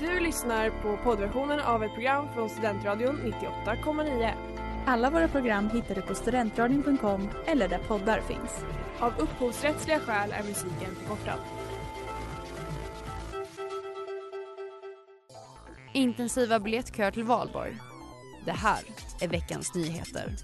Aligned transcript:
Du 0.00 0.20
lyssnar 0.20 0.70
på 0.70 0.96
poddversionen 0.96 1.60
av 1.60 1.84
ett 1.84 1.94
program 1.94 2.28
från 2.34 2.50
Studentradion 2.50 3.16
98,9. 3.16 4.32
Alla 4.86 5.10
våra 5.10 5.28
program 5.28 5.70
hittar 5.70 5.94
du 5.94 6.02
på 6.02 6.14
studentradion.com 6.14 7.28
eller 7.46 7.68
där 7.68 7.78
poddar 7.78 8.20
finns. 8.20 8.64
Av 8.98 9.12
upphovsrättsliga 9.18 10.00
skäl 10.00 10.32
är 10.32 10.42
musiken 10.42 10.94
förkortad. 11.00 11.38
Intensiva 15.92 16.58
biljettköer 16.58 17.10
till 17.10 17.24
valborg. 17.24 17.76
Det 18.44 18.52
här 18.52 18.80
är 19.20 19.28
veckans 19.28 19.74
nyheter. 19.74 20.34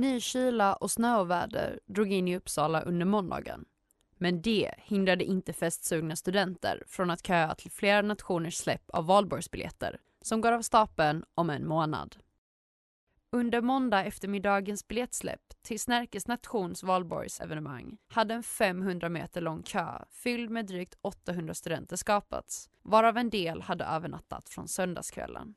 Ny 0.00 0.20
kyla 0.20 0.74
och 0.74 0.90
snöoväder 0.90 1.80
drog 1.86 2.12
in 2.12 2.28
i 2.28 2.36
Uppsala 2.36 2.80
under 2.80 3.06
måndagen. 3.06 3.64
Men 4.18 4.42
det 4.42 4.74
hindrade 4.78 5.24
inte 5.24 5.52
festsugna 5.52 6.16
studenter 6.16 6.82
från 6.86 7.10
att 7.10 7.26
köa 7.26 7.54
till 7.54 7.70
flera 7.70 8.02
nationers 8.02 8.54
släpp 8.56 8.90
av 8.90 9.06
valborgsbiljetter 9.06 10.00
som 10.22 10.40
går 10.40 10.52
av 10.52 10.62
stapeln 10.62 11.24
om 11.34 11.50
en 11.50 11.66
månad. 11.66 12.16
Under 13.30 13.60
måndag 13.60 14.04
eftermiddagens 14.04 14.88
biljettsläpp 14.88 15.62
till 15.62 15.80
Snärkes 15.80 16.26
nations 16.26 16.82
valborgsevenemang 16.82 17.98
hade 18.08 18.34
en 18.34 18.42
500 18.42 19.08
meter 19.08 19.40
lång 19.40 19.62
kö 19.62 20.04
fylld 20.10 20.50
med 20.50 20.66
drygt 20.66 20.98
800 21.00 21.54
studenter 21.54 21.96
skapats, 21.96 22.70
varav 22.82 23.16
en 23.16 23.30
del 23.30 23.62
hade 23.62 23.84
övernattat 23.84 24.48
från 24.48 24.68
söndagskvällen. 24.68 25.54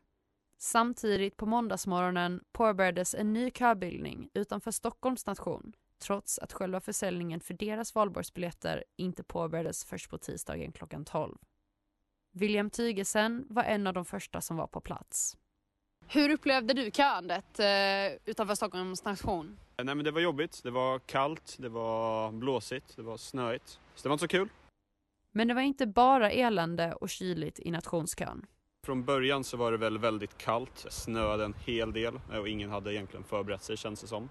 Samtidigt 0.65 1.37
på 1.37 1.45
måndagsmorgonen 1.45 2.43
påbörjades 2.51 3.15
en 3.15 3.33
ny 3.33 3.51
köbildning 3.51 4.29
utanför 4.33 4.71
Stockholms 4.71 5.25
nation 5.25 5.73
trots 5.99 6.39
att 6.39 6.53
själva 6.53 6.79
försäljningen 6.79 7.39
för 7.39 7.53
deras 7.53 7.95
valborgsbiljetter 7.95 8.83
inte 8.95 9.23
påbörjades 9.23 9.85
först 9.85 10.09
på 10.09 10.17
tisdagen 10.17 10.71
klockan 10.71 11.05
12. 11.05 11.37
William 12.31 12.69
Tygesen 12.69 13.45
var 13.49 13.63
en 13.63 13.87
av 13.87 13.93
de 13.93 14.05
första 14.05 14.41
som 14.41 14.57
var 14.57 14.67
på 14.67 14.81
plats. 14.81 15.37
Hur 16.07 16.29
upplevde 16.29 16.73
du 16.73 16.91
köandet 16.91 17.59
eh, 17.59 18.19
utanför 18.25 18.55
Stockholms 18.55 19.05
nation? 19.05 19.59
Nej 19.77 19.95
men 19.95 20.05
det 20.05 20.11
var 20.11 20.21
jobbigt, 20.21 20.63
det 20.63 20.71
var 20.71 20.99
kallt, 20.99 21.55
det 21.59 21.69
var 21.69 22.31
blåsigt, 22.31 22.95
det 22.95 23.03
var 23.03 23.17
snöigt. 23.17 23.79
Så 23.95 24.03
det 24.03 24.09
var 24.09 24.13
inte 24.13 24.23
så 24.23 24.27
kul. 24.27 24.49
Men 25.31 25.47
det 25.47 25.53
var 25.53 25.61
inte 25.61 25.87
bara 25.87 26.31
elände 26.31 26.93
och 26.93 27.09
kyligt 27.09 27.59
i 27.59 27.71
nationskön. 27.71 28.45
Från 28.85 29.03
början 29.03 29.43
så 29.43 29.57
var 29.57 29.71
det 29.71 29.77
väl 29.77 29.97
väldigt 29.97 30.37
kallt, 30.37 30.85
snöade 30.89 31.45
en 31.45 31.53
hel 31.65 31.93
del 31.93 32.19
och 32.39 32.47
ingen 32.47 32.69
hade 32.69 32.93
egentligen 32.93 33.23
förberett 33.23 33.63
sig 33.63 33.77
känns 33.77 34.01
det 34.01 34.07
som. 34.07 34.29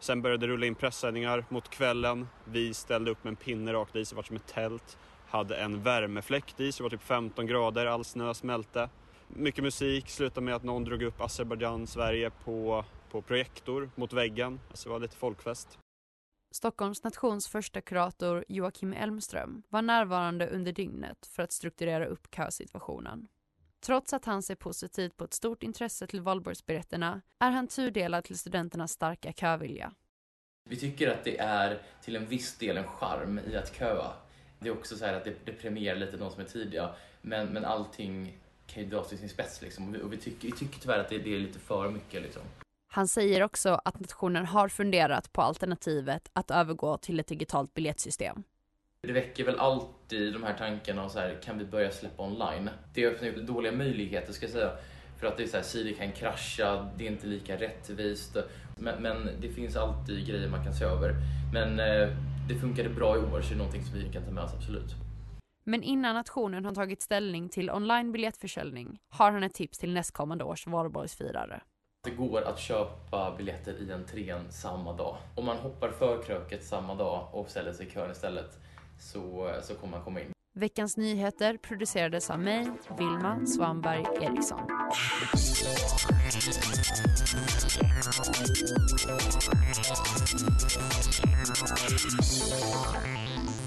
Sen 0.00 0.22
började 0.22 0.46
det 0.46 0.52
rulla 0.52 0.66
in 0.66 0.74
pressändningar 0.74 1.44
mot 1.48 1.68
kvällen. 1.68 2.28
Vi 2.44 2.74
ställde 2.74 3.10
upp 3.10 3.24
med 3.24 3.30
en 3.30 3.36
pinne 3.36 3.72
rakt 3.72 3.96
i, 3.96 4.04
så 4.04 4.14
det 4.14 4.16
var 4.16 4.22
som 4.22 4.36
ett 4.36 4.46
tält. 4.46 4.98
Hade 5.28 5.56
en 5.56 5.82
värmefläkt 5.82 6.60
i, 6.60 6.72
så 6.72 6.82
det 6.82 6.82
var 6.82 6.90
typ 6.90 7.02
15 7.02 7.46
grader, 7.46 7.86
all 7.86 8.04
snö 8.04 8.34
smälte. 8.34 8.88
Mycket 9.28 9.64
musik, 9.64 10.08
slutade 10.08 10.44
med 10.44 10.54
att 10.54 10.64
någon 10.64 10.84
drog 10.84 11.02
upp 11.02 11.20
Azerbajdzjan, 11.20 11.86
Sverige 11.86 12.30
på, 12.44 12.84
på 13.10 13.22
projektor 13.22 13.90
mot 13.94 14.12
väggen. 14.12 14.60
Alltså 14.68 14.88
det 14.88 14.92
var 14.92 15.00
lite 15.00 15.16
folkfest. 15.16 15.78
Stockholms 16.54 17.04
nations 17.04 17.48
första 17.48 17.80
kurator 17.80 18.44
Joakim 18.48 18.92
Elmström 18.92 19.62
var 19.68 19.82
närvarande 19.82 20.48
under 20.48 20.72
dygnet 20.72 21.26
för 21.26 21.42
att 21.42 21.52
strukturera 21.52 22.06
upp 22.06 22.34
kösituationen. 22.34 23.28
Trots 23.80 24.12
att 24.12 24.24
han 24.24 24.42
ser 24.42 24.54
positivt 24.54 25.16
på 25.16 25.24
ett 25.24 25.34
stort 25.34 25.62
intresse 25.62 26.06
till 26.06 26.20
valborgsbiljetterna 26.20 27.20
är 27.38 27.50
han 27.50 27.66
tudelad 27.68 28.24
till 28.24 28.38
studenternas 28.38 28.92
starka 28.92 29.32
kövilja. 29.32 29.92
Vi 30.68 30.76
tycker 30.76 31.10
att 31.10 31.24
det 31.24 31.38
är 31.38 31.82
till 32.02 32.16
en 32.16 32.26
viss 32.26 32.58
del 32.58 32.76
en 32.76 32.88
charm 32.88 33.40
i 33.50 33.56
att 33.56 33.76
köa. 33.76 34.12
Det 34.58 34.68
är 34.68 34.72
också 34.72 34.96
så 34.96 35.04
att 35.04 35.24
det, 35.24 35.34
det 35.44 35.52
premierar 35.52 35.96
lite 35.98 36.16
de 36.16 36.30
som 36.30 36.40
är 36.40 36.44
tidiga, 36.44 36.94
men, 37.22 37.46
men 37.46 37.64
allting 37.64 38.38
kan 38.66 38.82
ju 38.82 38.88
dras 38.88 39.08
till 39.08 39.18
sin 39.18 39.28
spets 39.28 39.62
liksom. 39.62 39.88
Och 39.88 39.94
vi, 39.94 40.02
och 40.02 40.12
vi, 40.12 40.16
tycker, 40.16 40.48
vi 40.48 40.52
tycker 40.52 40.80
tyvärr 40.80 40.98
att 40.98 41.08
det, 41.08 41.18
det 41.18 41.34
är 41.34 41.38
lite 41.38 41.58
för 41.58 41.90
mycket 41.90 42.22
liksom. 42.22 42.42
Han 42.90 43.08
säger 43.08 43.42
också 43.42 43.80
att 43.84 44.00
nationen 44.00 44.46
har 44.46 44.68
funderat 44.68 45.32
på 45.32 45.42
alternativet 45.42 46.30
att 46.32 46.50
övergå 46.50 46.98
till 46.98 47.20
ett 47.20 47.26
digitalt 47.26 47.74
biljettsystem. 47.74 48.42
Det 49.08 49.14
väcker 49.14 49.44
väl 49.44 49.58
alltid 49.58 50.32
de 50.32 50.42
här 50.42 50.54
tankarna 50.58 51.04
och 51.04 51.10
så 51.10 51.18
här, 51.18 51.38
kan 51.42 51.58
vi 51.58 51.64
börja 51.64 51.90
släppa 51.90 52.22
online? 52.22 52.70
Det 52.94 53.06
öppnar 53.06 53.28
upp 53.28 53.46
dåliga 53.46 53.72
möjligheter 53.72 54.32
ska 54.32 54.46
jag 54.46 54.52
säga. 54.52 54.70
För 55.20 55.26
att 55.26 55.36
det 55.36 55.42
är 55.42 55.46
så 55.46 55.56
här, 55.56 55.64
sidor 55.64 55.92
kan 55.92 56.12
krascha, 56.12 56.90
det 56.96 57.06
är 57.06 57.10
inte 57.10 57.26
lika 57.26 57.56
rättvist. 57.56 58.36
Men, 58.76 59.02
men 59.02 59.28
det 59.40 59.48
finns 59.48 59.76
alltid 59.76 60.26
grejer 60.26 60.48
man 60.48 60.64
kan 60.64 60.74
se 60.74 60.84
över. 60.84 61.14
Men 61.52 61.80
eh, 61.80 62.08
det 62.48 62.54
funkade 62.54 62.88
bra 62.88 63.16
i 63.16 63.18
år 63.18 63.40
så 63.42 63.48
det 63.48 63.54
är 63.54 63.58
någonting 63.58 63.84
som 63.84 63.98
vi 63.98 64.12
kan 64.12 64.24
ta 64.24 64.30
med 64.30 64.44
oss 64.44 64.54
absolut. 64.54 64.94
Men 65.64 65.82
innan 65.82 66.14
nationen 66.14 66.64
har 66.64 66.74
tagit 66.74 67.02
ställning 67.02 67.48
till 67.48 67.70
online 67.70 68.12
biljettförsäljning 68.12 68.98
har 69.08 69.32
han 69.32 69.42
ett 69.42 69.54
tips 69.54 69.78
till 69.78 69.94
nästkommande 69.94 70.44
års 70.44 70.66
valborgsfirare. 70.66 71.60
Det 72.04 72.10
går 72.10 72.42
att 72.42 72.58
köpa 72.58 73.34
biljetter 73.36 73.74
i 73.82 73.92
entrén 73.92 74.52
samma 74.52 74.92
dag. 74.92 75.16
Om 75.34 75.46
man 75.46 75.56
hoppar 75.56 75.90
förkröket 75.90 76.64
samma 76.64 76.94
dag 76.94 77.28
och 77.32 77.50
ställer 77.50 77.72
sig 77.72 77.86
i 77.86 77.90
kön 77.90 78.10
istället 78.10 78.58
så, 78.98 79.54
så 79.62 79.74
kommer 79.74 79.96
man 79.96 80.04
komma 80.04 80.20
in. 80.20 80.32
Veckans 80.54 80.96
nyheter 80.96 81.56
producerades 81.56 82.30
av 82.30 82.40
mig, 82.40 82.66
Vilma 82.98 83.46
Svanberg 83.46 84.06
Eriksson. 84.24 84.60
Mm. 93.04 93.57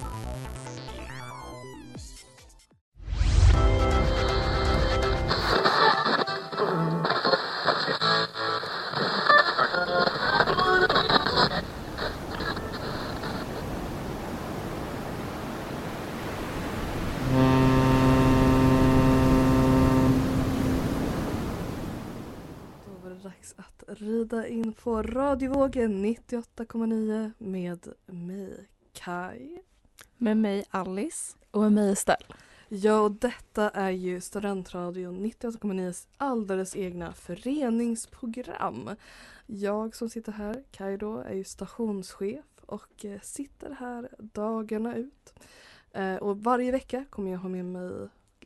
Rida 24.02 24.48
in 24.48 24.74
på 24.74 25.02
radiovågen 25.02 26.06
98,9 26.06 27.32
med 27.38 27.88
mig, 28.06 28.68
Kai. 28.94 29.62
Med 30.18 30.38
mig 30.38 30.66
Alice. 30.70 31.38
Och 31.52 31.62
med 31.62 31.72
mig 31.72 31.92
Estelle. 31.92 32.26
Ja, 32.68 33.00
och 33.00 33.12
detta 33.12 33.70
är 33.70 33.90
ju 33.90 34.22
Studentradion 34.22 35.26
98,9s 35.26 36.08
alldeles 36.18 36.76
egna 36.76 37.14
föreningsprogram. 37.14 38.90
Jag 39.46 39.96
som 39.96 40.10
sitter 40.10 40.32
här, 40.32 40.64
Kai 40.72 40.98
då, 40.98 41.18
är 41.18 41.34
ju 41.34 41.44
stationschef 41.44 42.46
och 42.66 43.06
eh, 43.06 43.20
sitter 43.22 43.70
här 43.80 44.10
dagarna 44.20 44.96
ut. 44.96 45.34
Eh, 45.92 46.16
och 46.16 46.44
varje 46.44 46.72
vecka 46.72 47.06
kommer 47.10 47.32
jag 47.32 47.40
ha 47.40 47.50
med 47.50 47.66
mig 47.66 47.92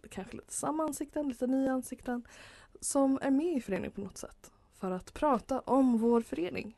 kanske 0.10 0.36
lite 0.36 0.54
samma 0.54 0.84
ansikten, 0.84 1.30
lite 1.30 1.48
nya 1.48 1.74
ansikten 1.74 2.24
som 2.80 3.20
är 3.22 3.32
med 3.32 3.58
i 3.58 3.62
föreningen 3.62 3.92
på 3.92 4.02
något 4.02 4.18
sätt 4.18 4.52
för 4.80 4.92
att 4.92 5.14
prata 5.14 5.60
om 5.60 5.98
vår 5.98 6.22
förening. 6.22 6.78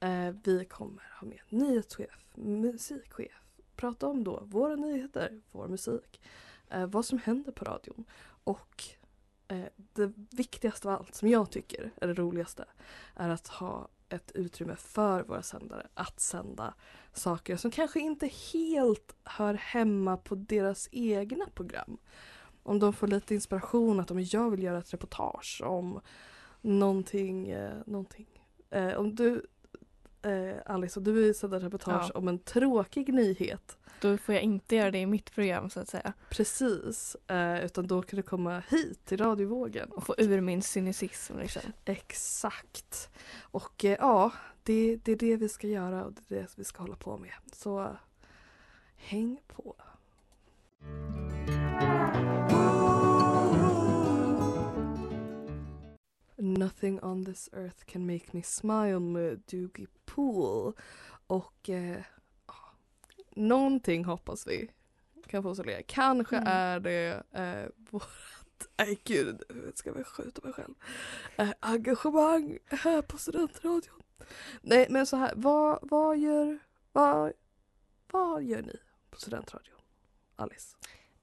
Eh, 0.00 0.34
vi 0.44 0.64
kommer 0.64 1.02
ha 1.20 1.28
med 1.28 1.40
nyhetschef, 1.48 2.24
musikchef, 2.34 3.32
prata 3.76 4.06
om 4.06 4.24
då 4.24 4.42
våra 4.44 4.76
nyheter, 4.76 5.40
vår 5.52 5.68
musik, 5.68 6.20
eh, 6.70 6.86
vad 6.86 7.04
som 7.04 7.18
händer 7.18 7.52
på 7.52 7.64
radion 7.64 8.04
och 8.44 8.84
eh, 9.48 9.66
det 9.76 10.12
viktigaste 10.30 10.88
av 10.88 10.94
allt 10.94 11.14
som 11.14 11.28
jag 11.28 11.50
tycker 11.50 11.90
är 11.96 12.06
det 12.06 12.14
roligaste 12.14 12.64
är 13.14 13.28
att 13.28 13.48
ha 13.48 13.88
ett 14.08 14.32
utrymme 14.34 14.76
för 14.76 15.22
våra 15.22 15.42
sändare 15.42 15.86
att 15.94 16.20
sända 16.20 16.74
saker 17.12 17.56
som 17.56 17.70
kanske 17.70 18.00
inte 18.00 18.30
helt 18.52 19.14
hör 19.24 19.54
hemma 19.54 20.16
på 20.16 20.34
deras 20.34 20.88
egna 20.92 21.46
program. 21.54 21.98
Om 22.62 22.78
de 22.78 22.92
får 22.92 23.06
lite 23.06 23.34
inspiration 23.34 24.00
att 24.00 24.10
om 24.10 24.20
jag 24.20 24.50
vill 24.50 24.62
göra 24.62 24.78
ett 24.78 24.94
reportage 24.94 25.62
om 25.64 26.00
någonting, 26.64 27.50
eh, 27.50 27.74
någonting. 27.86 28.26
Eh, 28.70 28.94
om 28.94 29.14
du 29.14 29.46
eh, 30.22 30.56
Alice, 30.66 31.00
om 31.00 31.04
du 31.04 31.12
vill 31.12 31.34
sända 31.34 31.58
reportage 31.60 32.10
Ja. 32.14 32.18
om 32.18 32.28
en 32.28 32.38
tråkig 32.38 33.14
nyhet 33.14 33.78
Då 34.00 34.18
får 34.18 34.34
jag 34.34 34.42
inte 34.44 34.76
göra 34.76 34.90
det 34.90 34.98
i 34.98 35.06
mitt 35.06 35.34
program 35.34 35.70
så 35.70 35.80
att 35.80 35.88
säga. 35.88 36.12
Precis, 36.30 37.16
eh, 37.26 37.64
utan 37.64 37.86
då 37.86 38.02
kan 38.02 38.16
du 38.16 38.22
komma 38.22 38.62
hit 38.70 39.04
till 39.04 39.18
radiovågen. 39.18 39.90
Och 39.90 40.06
få 40.06 40.14
ur 40.18 40.40
min 40.40 40.62
cynism 40.62 41.38
liksom. 41.38 41.62
Exakt. 41.84 43.10
Och 43.40 43.84
eh, 43.84 43.96
ja, 44.00 44.32
det, 44.62 44.96
det 44.96 45.12
är 45.12 45.16
det 45.16 45.36
vi 45.36 45.48
ska 45.48 45.66
göra 45.66 46.04
och 46.04 46.12
det 46.12 46.34
är 46.36 46.40
det 46.40 46.48
vi 46.56 46.64
ska 46.64 46.82
hålla 46.82 46.96
på 46.96 47.16
med. 47.18 47.32
Så 47.52 47.80
eh, 47.82 47.90
häng 48.96 49.40
på. 49.46 49.76
Nothing 56.58 57.00
on 57.02 57.24
this 57.24 57.48
earth 57.52 57.84
can 57.84 58.06
make 58.06 58.24
me 58.32 58.42
smile 58.42 59.00
med 59.00 59.42
Doogie 59.46 59.86
Pool. 60.04 60.72
Och 61.26 61.68
eh, 61.70 62.02
någonting 63.36 64.04
hoppas 64.04 64.46
vi 64.46 64.70
kan 65.26 65.42
få 65.42 65.48
oss 65.50 65.58
att 65.60 65.66
le. 65.66 65.82
Kanske 65.82 66.36
Mm. 66.36 66.48
är 66.48 66.80
det 66.80 67.22
eh, 67.32 67.68
vårt, 67.90 68.66
nej 68.78 69.00
gud, 69.04 69.42
ska 69.74 69.90
jag 69.96 70.06
skjuta 70.06 70.40
mig 70.44 70.52
själv. 70.52 70.74
Eh, 71.36 71.52
engagemang 71.60 72.58
här 72.66 73.02
på 73.02 73.18
studentradion. 73.18 74.02
Nej 74.62 74.86
men 74.90 75.06
så 75.06 75.16
här, 75.16 75.32
vad, 75.36 75.78
vad 75.82 76.18
gör, 76.18 76.58
vad, 76.92 77.32
vad 78.10 78.42
gör 78.42 78.62
ni 78.62 78.76
på 79.10 79.20
studentradion? 79.20 79.74
Alice? 80.36 80.76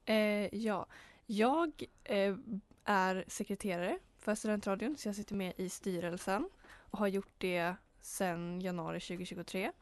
Eh, 0.04 0.54
ja, 0.54 0.86
jag 1.26 1.82
eh, 2.04 2.36
är 2.84 3.24
sekreterare 3.28 3.98
för 4.22 4.34
Studentradion 4.34 4.96
så 4.96 5.08
jag 5.08 5.16
sitter 5.16 5.34
med 5.34 5.52
i 5.56 5.68
styrelsen 5.68 6.48
och 6.90 6.98
har 6.98 7.08
gjort 7.08 7.34
det 7.38 7.74
sedan 8.00 8.60
januari 8.60 9.00
2023. 9.00 9.72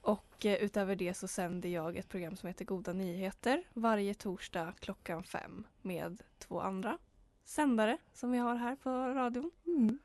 Och 0.00 0.46
eh, 0.46 0.54
utöver 0.54 0.96
det 0.96 1.14
så 1.14 1.28
sänder 1.28 1.68
jag 1.68 1.96
ett 1.96 2.08
program 2.08 2.36
som 2.36 2.46
heter 2.46 2.64
Goda 2.64 2.92
nyheter 2.92 3.62
varje 3.72 4.14
torsdag 4.14 4.74
klockan 4.80 5.24
fem 5.24 5.66
med 5.82 6.22
två 6.38 6.60
andra 6.60 6.98
sändare 7.44 7.98
som 8.12 8.30
vi 8.30 8.38
har 8.38 8.56
här 8.56 8.76
på 8.76 8.90
radion. 8.90 9.50
Mm. 9.66 9.98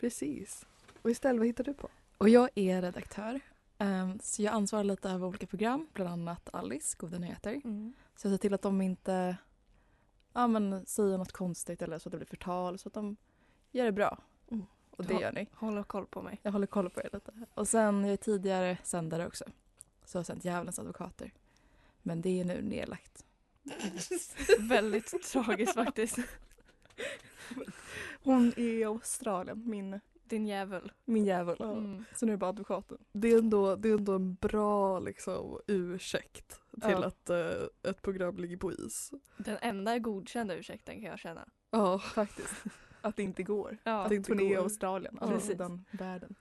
Precis. 0.00 0.66
Och 1.02 1.10
istället, 1.10 1.38
vad 1.38 1.46
hittar 1.46 1.64
du 1.64 1.74
på? 1.74 1.88
Och 2.18 2.28
jag 2.28 2.50
är 2.54 2.82
redaktör. 2.82 3.40
Ehm, 3.78 4.18
så 4.22 4.42
jag 4.42 4.54
ansvarar 4.54 4.84
lite 4.84 5.10
över 5.10 5.26
olika 5.26 5.46
program, 5.46 5.88
bland 5.92 6.10
annat 6.10 6.48
Alice, 6.52 6.96
Goda 6.98 7.18
nyheter. 7.18 7.60
Så 8.16 8.26
jag 8.26 8.32
ser 8.32 8.38
till 8.38 8.54
att 8.54 8.62
de 8.62 8.80
inte 8.80 9.36
ja, 10.32 10.46
men, 10.46 10.86
säger 10.86 11.18
något 11.18 11.32
konstigt 11.32 11.82
eller 11.82 11.98
så 11.98 12.08
att 12.08 12.10
det 12.10 12.18
blir 12.18 12.26
förtal 12.26 12.78
så 12.78 12.88
att 12.88 12.94
de 12.94 13.16
gör 13.70 13.84
det 13.84 13.92
bra. 13.92 14.18
Mm. 14.50 14.66
Och 14.90 15.04
det 15.04 15.14
gör 15.14 15.32
ni. 15.32 15.46
Håller 15.54 15.82
koll 15.82 16.06
på 16.06 16.22
mig. 16.22 16.40
Jag 16.42 16.52
håller 16.52 16.66
koll 16.66 16.90
på 16.90 17.00
er 17.00 17.10
lite. 17.12 17.32
Och 17.54 17.68
sen, 17.68 18.04
jag 18.04 18.12
är 18.12 18.16
tidigare 18.16 18.78
sändare 18.84 19.26
också. 19.26 19.44
Så 20.04 20.16
jag 20.16 20.18
har 20.18 20.24
sänt 20.24 20.44
Djävulens 20.44 20.78
advokater. 20.78 21.32
Men 22.02 22.20
det 22.20 22.40
är 22.40 22.44
nu 22.44 22.62
nedlagt. 22.62 23.24
Väldigt 24.58 25.22
tragiskt 25.22 25.74
faktiskt. 25.74 26.18
Hon 28.22 28.48
är 28.56 28.58
i 28.58 28.84
Australien, 28.84 29.62
min, 29.66 30.00
Din 30.30 30.46
jävel. 30.46 30.92
min 31.04 31.24
djävul. 31.24 31.56
Mm. 31.60 32.04
Så 32.14 32.26
nu 32.26 32.32
är 32.32 32.36
det 32.36 32.38
bara 32.40 32.50
advokaten. 32.50 32.98
Det 33.12 33.28
är 33.32 33.38
ändå, 33.38 33.76
det 33.76 33.88
är 33.88 33.94
ändå 33.94 34.12
en 34.14 34.34
bra 34.34 34.98
liksom, 35.00 35.60
ursäkt 35.66 36.60
till 36.82 36.90
Ja. 36.90 37.04
att 37.06 37.30
eh, 37.30 37.90
ett 37.90 38.02
program 38.02 38.36
ligger 38.36 38.56
på 38.56 38.72
is. 38.72 39.12
Den 39.36 39.56
enda 39.60 39.98
godkända 39.98 40.54
ursäkten 40.54 40.94
kan 40.94 41.04
jag 41.10 41.18
känna. 41.18 41.48
Ja, 41.70 41.98
Faktiskt. 41.98 42.54
Att 43.00 43.16
det 43.16 43.22
inte 43.22 43.42
går. 43.42 43.76
Ja. 43.84 44.02
Att 44.02 44.08
det 44.08 44.14
inte 44.16 44.26
turné 44.32 44.52
i. 44.52 44.56
Australien, 44.56 45.14
Ja. 45.20 45.22
andra 45.24 45.36
Precis. 45.36 45.50
sidan 45.50 45.84
världen. 45.90 46.34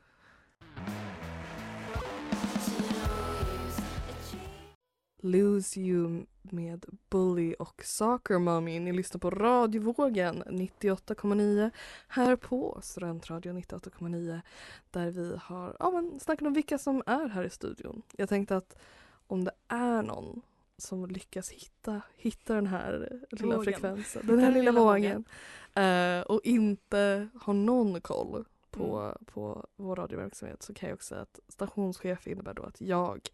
Lose 5.20 5.80
You 5.80 6.26
med 6.42 6.86
Bully 7.10 7.54
och 7.60 7.82
Soccer 7.86 8.40
Mommy. 8.40 8.80
Ni 8.80 8.94
lyssnar 8.94 9.20
på 9.20 9.30
radiovågen 9.30 10.44
98,9 10.44 11.72
här 12.08 12.36
på 12.36 12.80
Studentradion 12.84 13.58
98,9 13.58 14.42
där 14.92 15.12
vi 15.12 15.38
har 15.42 15.76
ja, 15.80 15.92
men, 15.92 16.20
snackat 16.20 16.48
om 16.48 16.54
vilka 16.54 16.78
som 16.78 17.04
är 17.06 17.30
här 17.30 17.44
i 17.44 17.50
studion. 17.50 18.02
Jag 18.18 18.30
tänkte 18.30 18.58
att 18.58 18.78
om 19.28 19.44
det 19.44 19.52
är 19.68 20.04
någon 20.04 20.42
som 20.78 21.06
lyckas 21.06 21.50
hitta, 21.50 22.02
hitta 22.18 22.56
den 22.56 22.68
här 22.68 23.22
lilla 23.32 23.56
Vågen. 23.56 23.64
frekvensen, 23.64 24.28
den 24.28 24.40
här 24.40 24.46
Den 24.46 24.54
lilla 24.54 24.72
lilla 24.72 24.84
vågen 24.84 25.26
eh, 25.76 26.22
och 26.22 26.42
inte 26.44 27.28
har 27.42 27.54
någon 27.54 28.02
koll 28.02 28.46
på, 28.72 29.00
Mm. 29.00 29.26
på 29.26 29.66
vår 29.76 29.96
radioverksamhet 29.96 30.64
så 30.64 30.74
kan 30.74 30.90
jag 30.90 30.96
också 30.96 31.08
säga 31.08 31.22
att 31.22 31.40
stationschef 31.48 32.28
innebär 32.28 32.54
då 32.54 32.64
att 32.64 32.82
jag 32.82 33.30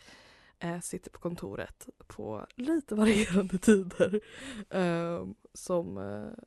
eh, 0.60 0.80
sitter 0.80 1.12
på 1.12 1.20
kontoret 1.20 1.90
på 2.08 2.46
lite 2.56 2.96
varierande 2.96 3.58
tider. 3.58 4.22
Eh, 4.70 5.28
som, 5.54 5.98
eh, 5.98 6.44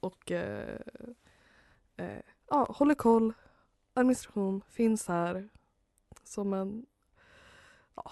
och 0.00 0.30
eh, 0.30 0.80
eh, 1.96 2.18
ja, 2.48 2.66
håller 2.76 2.94
koll, 2.94 3.32
administration, 3.94 4.62
finns 4.70 5.08
här 5.08 5.48
som 6.24 6.52
en 6.52 6.86
ja, 7.96 8.10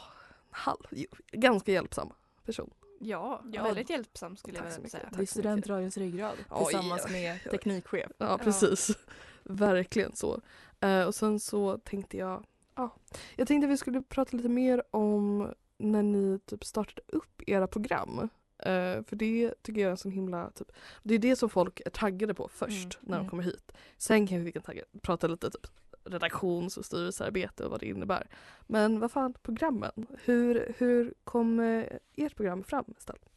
halv, 0.50 0.86
ganska 1.32 1.72
hjälpsam 1.72 2.12
person. 2.44 2.70
Ja, 3.02 3.42
Ja. 3.52 3.62
väldigt 3.62 3.90
hjälpsam 3.90 4.36
skulle 4.36 4.58
jag 4.58 4.64
vilja 4.64 4.88
säga. 4.88 5.08
Det 5.12 5.22
är 5.22 5.26
studentradions 5.26 5.96
ryggrad 5.96 6.36
Oj, 6.50 6.64
tillsammans 6.64 7.02
oj, 7.06 7.12
med 7.12 7.40
teknikchef. 7.50 8.10
Ja, 8.18 8.26
Ja. 8.26 8.38
precis. 8.38 8.90
Verkligen 9.44 10.16
så. 10.16 10.40
Eh, 10.80 11.04
och 11.04 11.14
sen 11.14 11.40
så 11.40 11.78
tänkte 11.78 12.16
jag, 12.16 12.44
ja, 12.74 12.96
jag 13.36 13.48
tänkte 13.48 13.66
vi 13.66 13.76
skulle 13.76 14.02
prata 14.02 14.36
lite 14.36 14.48
mer 14.48 14.82
om 14.90 15.52
när 15.78 16.02
ni 16.02 16.38
typ 16.38 16.64
startade 16.64 17.02
upp 17.06 17.42
era 17.46 17.66
program. 17.66 18.28
Eh, 18.58 19.02
för 19.04 19.16
det 19.16 19.54
tycker 19.62 19.80
jag 19.80 19.86
är 19.86 19.90
en 19.90 19.96
sån 19.96 20.12
himla, 20.12 20.50
typ, 20.50 20.72
det 21.02 21.14
är 21.14 21.18
det 21.18 21.36
som 21.36 21.48
folk 21.48 21.80
är 21.86 21.90
taggade 21.90 22.34
på 22.34 22.48
först 22.48 22.98
Mm, 23.00 23.10
när 23.10 23.16
de 23.16 23.20
mm. 23.20 23.30
kommer 23.30 23.42
hit. 23.42 23.72
Sen 23.96 24.26
kan 24.26 24.44
vi 24.44 24.52
kan 24.52 24.62
tagga, 24.62 24.82
prata 25.02 25.26
lite 25.26 25.50
typ 25.50 25.66
redaktions 26.04 26.76
och 26.76 26.84
styrelsearbete 26.84 27.64
och 27.64 27.70
vad 27.70 27.80
det 27.80 27.86
innebär. 27.86 28.26
Men 28.66 29.00
vad 29.00 29.12
fan, 29.12 29.34
programmen. 29.42 30.06
Hur, 30.24 30.74
hur 30.78 31.14
kom 31.24 31.60
eh, 31.60 31.84
ert 32.16 32.36
program 32.36 32.64
fram 32.64 32.84
istället? 32.98 33.30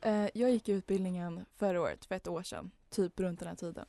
Eh, 0.00 0.26
jag 0.34 0.50
gick 0.50 0.68
utbildningen 0.68 1.44
förra 1.56 1.80
året, 1.80 2.04
för 2.04 2.14
ett 2.14 2.28
år 2.28 2.42
sedan, 2.42 2.70
typ 2.90 3.20
runt 3.20 3.38
den 3.38 3.48
här 3.48 3.56
tiden. 3.56 3.86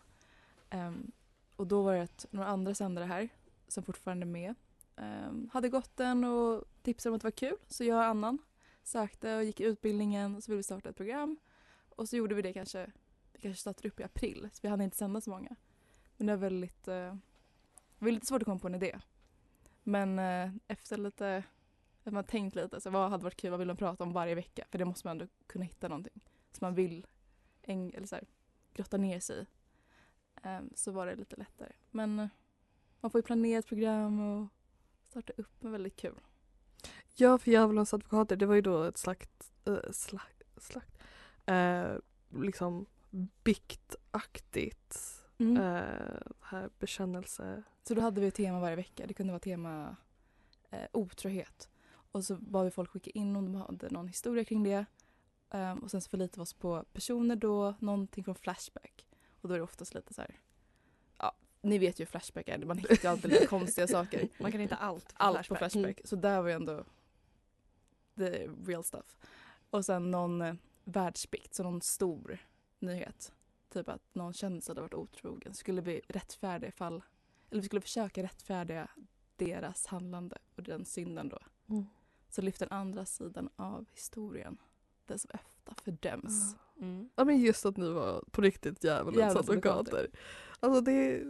Ehm, 0.69 1.11
och 1.55 1.67
då 1.67 1.81
var 1.81 1.93
det 1.93 2.25
några 2.29 2.47
andra 2.47 2.75
sändare 2.75 3.05
här 3.05 3.29
som 3.67 3.83
fortfarande 3.83 4.23
är 4.23 4.27
med. 4.27 4.55
Ehm, 5.01 5.49
hade 5.53 5.69
gått 5.69 5.97
den 5.97 6.23
och 6.23 6.63
tipsade 6.81 7.11
om 7.11 7.15
att 7.15 7.21
det 7.21 7.25
var 7.25 7.31
kul, 7.31 7.57
så 7.67 7.83
jag 7.83 7.97
och 7.97 8.03
Annan 8.03 8.37
sökte 8.83 9.35
och 9.35 9.43
gick 9.43 9.59
utbildningen 9.59 10.35
och 10.35 10.43
så 10.43 10.51
ville 10.51 10.57
vi 10.57 10.63
starta 10.63 10.89
ett 10.89 10.95
program. 10.95 11.37
Och 11.89 12.09
så 12.09 12.15
gjorde 12.15 12.35
vi 12.35 12.41
det 12.41 12.53
kanske, 12.53 12.91
vi 13.33 13.39
kanske 13.39 13.61
startade 13.61 13.87
upp 13.87 13.99
i 13.99 14.03
april, 14.03 14.49
så 14.53 14.59
vi 14.61 14.67
hann 14.67 14.81
inte 14.81 14.97
sända 14.97 15.21
så 15.21 15.29
många. 15.29 15.55
Men 16.17 16.27
det 16.27 16.33
var 16.33 16.41
väldigt, 16.41 16.87
eh, 16.87 17.15
det 17.97 18.05
var 18.05 18.11
lite 18.11 18.25
svårt 18.25 18.41
att 18.41 18.45
komma 18.45 18.59
på 18.59 18.67
en 18.67 18.75
idé. 18.75 18.99
Men 19.83 20.19
eh, 20.19 20.51
efter 20.67 20.97
lite, 20.97 21.43
att 22.03 22.13
man 22.13 22.23
tänkt 22.23 22.55
lite, 22.55 22.81
så 22.81 22.89
vad 22.89 23.09
hade 23.09 23.23
varit 23.23 23.37
kul, 23.37 23.49
vad 23.49 23.59
vill 23.59 23.67
man 23.67 23.77
prata 23.77 24.03
om 24.03 24.13
varje 24.13 24.35
vecka? 24.35 24.65
För 24.71 24.77
det 24.77 24.85
måste 24.85 25.07
man 25.07 25.11
ändå 25.11 25.27
kunna 25.47 25.65
hitta 25.65 25.87
någonting 25.87 26.21
som 26.51 26.65
man 26.65 26.75
vill 26.75 27.07
äng, 27.61 27.93
eller 27.93 28.07
så 28.07 28.15
här, 28.15 28.25
grotta 28.73 28.97
ner 28.97 29.19
sig 29.19 29.41
i. 29.41 29.45
Eh, 30.43 30.61
så 30.75 30.91
var 30.91 31.05
det 31.05 31.15
lite 31.15 31.35
lättare. 31.35 31.71
Men 31.91 32.19
eh, 32.19 32.27
man 32.99 33.11
får 33.11 33.19
ju 33.19 33.23
planera 33.23 33.59
ett 33.59 33.67
program 33.67 34.19
och 34.19 34.47
starta 35.11 35.33
upp 35.37 35.63
med 35.63 35.71
väldigt 35.71 35.95
kul. 35.95 36.19
Ja, 37.15 37.37
för 37.37 37.51
Djävulens 37.51 37.93
advokater, 37.93 38.35
det 38.35 38.45
var 38.45 38.55
ju 38.55 38.61
då 38.61 38.83
ett 38.83 38.97
slakt, 38.97 39.51
äh, 39.65 39.91
slakt, 39.91 40.43
slakt 40.57 40.97
eh, 41.45 41.95
liksom 42.29 42.85
biktaktigt 43.43 45.17
Mm. 45.37 45.57
eh, 45.57 46.21
här 46.41 46.69
bekännelse. 46.79 47.63
Så 47.83 47.93
då 47.93 48.01
hade 48.01 48.21
vi 48.21 48.27
ett 48.27 48.35
tema 48.35 48.59
varje 48.59 48.75
vecka. 48.75 49.07
Det 49.07 49.13
kunde 49.13 49.31
vara 49.33 49.39
tema 49.39 49.95
eh, 50.69 50.87
otrohet. 50.91 51.69
Och 52.11 52.25
så 52.25 52.35
bad 52.35 52.65
vi 52.65 52.71
folk 52.71 52.89
skicka 52.89 53.09
in 53.09 53.35
om 53.35 53.45
de 53.45 53.55
hade 53.55 53.89
någon 53.89 54.07
historia 54.07 54.45
kring 54.45 54.63
det. 54.63 54.85
Ehm, 55.49 55.79
och 55.79 55.91
sen 55.91 56.01
så 56.01 56.09
förlitade 56.09 56.39
vi 56.39 56.43
oss 56.43 56.53
på 56.53 56.85
personer 56.93 57.35
då, 57.35 57.75
någonting 57.79 58.23
från 58.23 58.35
Flashback. 58.35 59.07
Och 59.41 59.47
då 59.49 59.53
är 59.53 59.57
det 59.57 59.63
oftast 59.63 59.93
lite 59.93 60.13
så 60.13 60.21
här, 60.21 60.39
ni 61.61 61.77
vet 61.77 61.99
ju 61.99 62.01
hur 62.01 62.09
Flashback 62.09 62.47
är, 62.47 62.65
man 62.65 62.77
hittar 62.77 62.95
ju 63.03 63.07
alltid 63.07 63.31
lite 63.31 63.45
konstiga 63.45 63.87
saker. 63.87 64.27
Man 64.39 64.51
kan 64.51 64.61
inte 64.61 64.75
allt 64.75 65.07
på 65.07 65.23
Allt 65.23 65.35
Flashback. 65.35 65.59
på 65.59 65.69
Flashback. 65.69 66.01
Så 66.03 66.15
där 66.15 66.41
var 66.41 66.49
ju 66.49 66.55
ändå 66.55 66.83
the 68.17 68.47
real 68.65 68.83
stuff. 68.83 69.17
Och 69.69 69.85
sen 69.85 70.11
någon 70.11 70.41
eh, 70.41 70.53
världsbikt, 70.83 71.53
så 71.53 71.63
någon 71.63 71.81
stor 71.81 72.37
nyhet. 72.79 73.33
Typ 73.73 73.89
att 73.89 74.01
någon 74.13 74.33
kändis 74.33 74.67
hade 74.67 74.81
varit 74.81 74.93
otrogen. 74.93 75.53
Skulle 75.53 75.81
vi 75.81 76.01
rättfärdiga 76.07 76.69
ifall, 76.69 77.03
eller 77.49 77.61
vi 77.61 77.65
skulle 77.67 77.81
försöka 77.81 78.23
rättfärdiga 78.23 78.87
deras 79.35 79.85
handlande 79.85 80.37
och 80.55 80.63
den 80.63 80.85
synden 80.85 81.29
då. 81.29 81.39
Mm. 81.69 81.85
Så 82.29 82.41
lyfter 82.41 82.65
den 82.65 82.77
andra 82.77 83.05
sidan 83.05 83.49
av 83.55 83.85
historien. 83.93 84.57
Den 85.05 85.19
som 85.19 85.31
efter 85.33 85.83
fördöms. 85.83 86.55
Mm. 86.77 87.09
Ja 87.15 87.25
men 87.25 87.39
just 87.39 87.65
att 87.65 87.77
ni 87.77 87.89
var 87.89 88.23
på 88.31 88.41
riktigt 88.41 88.83
djävulens 88.83 89.35
advokater. 89.35 90.07
Alltså 90.59 90.81
det 90.81 91.23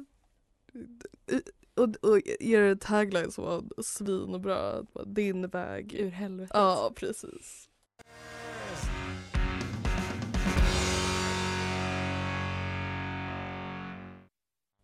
och, 1.76 1.96
och 2.12 2.22
er 2.40 2.76
tagline 2.76 3.32
som 3.32 3.44
var 3.44 3.84
svinbra, 3.84 4.72
att 4.72 4.94
bara, 4.94 5.06
din 5.06 5.48
väg. 5.48 5.94
Ur 5.94 6.10
helvetet. 6.10 6.52
Ja 6.54 6.92
precis. 6.96 7.68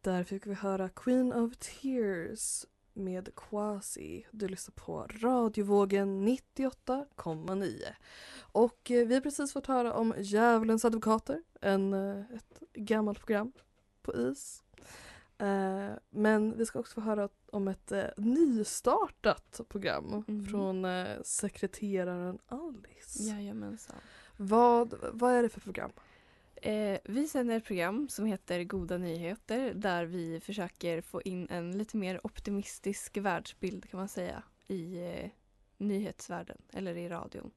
Där 0.02 0.24
fick 0.24 0.48
vi 0.48 0.54
höra 0.54 0.90
Queen 0.90 1.34
of 1.34 1.58
Tears 1.58 2.66
med 2.94 3.36
Quasi. 3.36 4.26
Du 4.32 4.48
lyssnar 4.48 4.74
på 4.74 5.08
radiovågen 5.22 6.28
98,9. 6.28 7.82
Och 8.40 8.92
eh, 8.92 9.08
vi 9.08 9.14
har 9.14 9.22
precis 9.22 9.54
fått 9.54 9.68
höra 9.68 9.94
om 9.94 10.14
Djävulens 10.18 10.86
advokater, 10.86 11.44
en, 11.62 11.94
eh, 11.94 12.20
ett 12.20 12.60
gammalt 12.74 13.20
program 13.20 13.52
på 14.02 14.16
is. 14.16 14.64
Eh, 15.40 15.90
men 16.10 16.58
vi 16.58 16.66
ska 16.66 16.80
också 16.80 16.94
få 16.94 17.02
höra 17.02 17.30
om 17.52 17.68
ett 17.68 17.92
eh, 17.92 18.06
nystartat 18.18 19.62
program 19.70 20.24
Mhm. 20.28 20.46
från 20.46 20.86
eh, 20.86 21.22
sekreteraren 21.24 22.40
Alice. 22.48 23.24
Jajamensan. 23.24 23.96
Vad, 24.38 24.94
vad 25.14 25.34
är 25.34 25.44
det 25.44 25.50
för 25.50 25.62
program? 25.62 25.92
Eh, 26.56 27.00
vi 27.04 27.28
sänder 27.28 27.58
ett 27.58 27.66
program 27.66 28.10
som 28.10 28.26
heter 28.26 28.64
Goda 28.64 28.98
nyheter 28.98 29.74
där 29.74 30.06
vi 30.06 30.40
försöker 30.40 31.02
få 31.02 31.22
in 31.22 31.48
en 31.50 31.78
lite 31.78 31.98
mer 31.98 32.26
optimistisk 32.26 33.18
världsbild 33.18 33.90
kan 33.90 33.98
man 34.00 34.08
säga 34.08 34.44
i 34.68 34.98
eh, 34.98 35.30
nyhetsvärlden 35.78 36.58
eller 36.74 36.96
i 36.98 37.10
radion. 37.10 37.52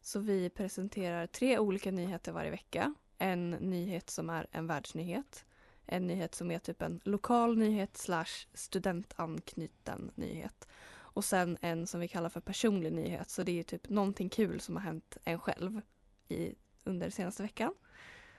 Så 0.00 0.20
vi 0.20 0.50
presenterar 0.50 1.26
tre 1.26 1.58
olika 1.58 1.90
nyheter 1.90 2.32
varje 2.32 2.50
vecka. 2.50 2.94
En 3.18 3.50
nyhet 3.50 4.10
som 4.10 4.30
är 4.30 4.46
en 4.50 4.66
världsnyhet. 4.66 5.44
En 5.86 6.06
nyhet 6.06 6.34
som 6.34 6.50
är 6.50 6.58
typ 6.58 6.82
en 6.82 7.00
lokal 7.04 7.58
nyhet 7.58 7.96
slash 7.96 8.46
studentanknuten 8.54 10.10
nyhet. 10.14 10.68
Och 10.94 11.24
sen 11.24 11.58
en 11.60 11.86
som 11.86 12.00
vi 12.00 12.08
kallar 12.08 12.28
för 12.28 12.40
personlig 12.40 12.92
nyhet. 12.92 13.30
Så 13.30 13.42
det 13.42 13.58
är 13.58 13.62
typ 13.62 13.88
någonting 13.88 14.28
kul 14.28 14.60
som 14.60 14.76
har 14.76 14.82
hänt 14.82 15.16
en 15.24 15.38
själv 15.38 15.80
i, 16.28 16.54
under 16.84 17.10
senaste 17.10 17.42
veckan 17.42 17.74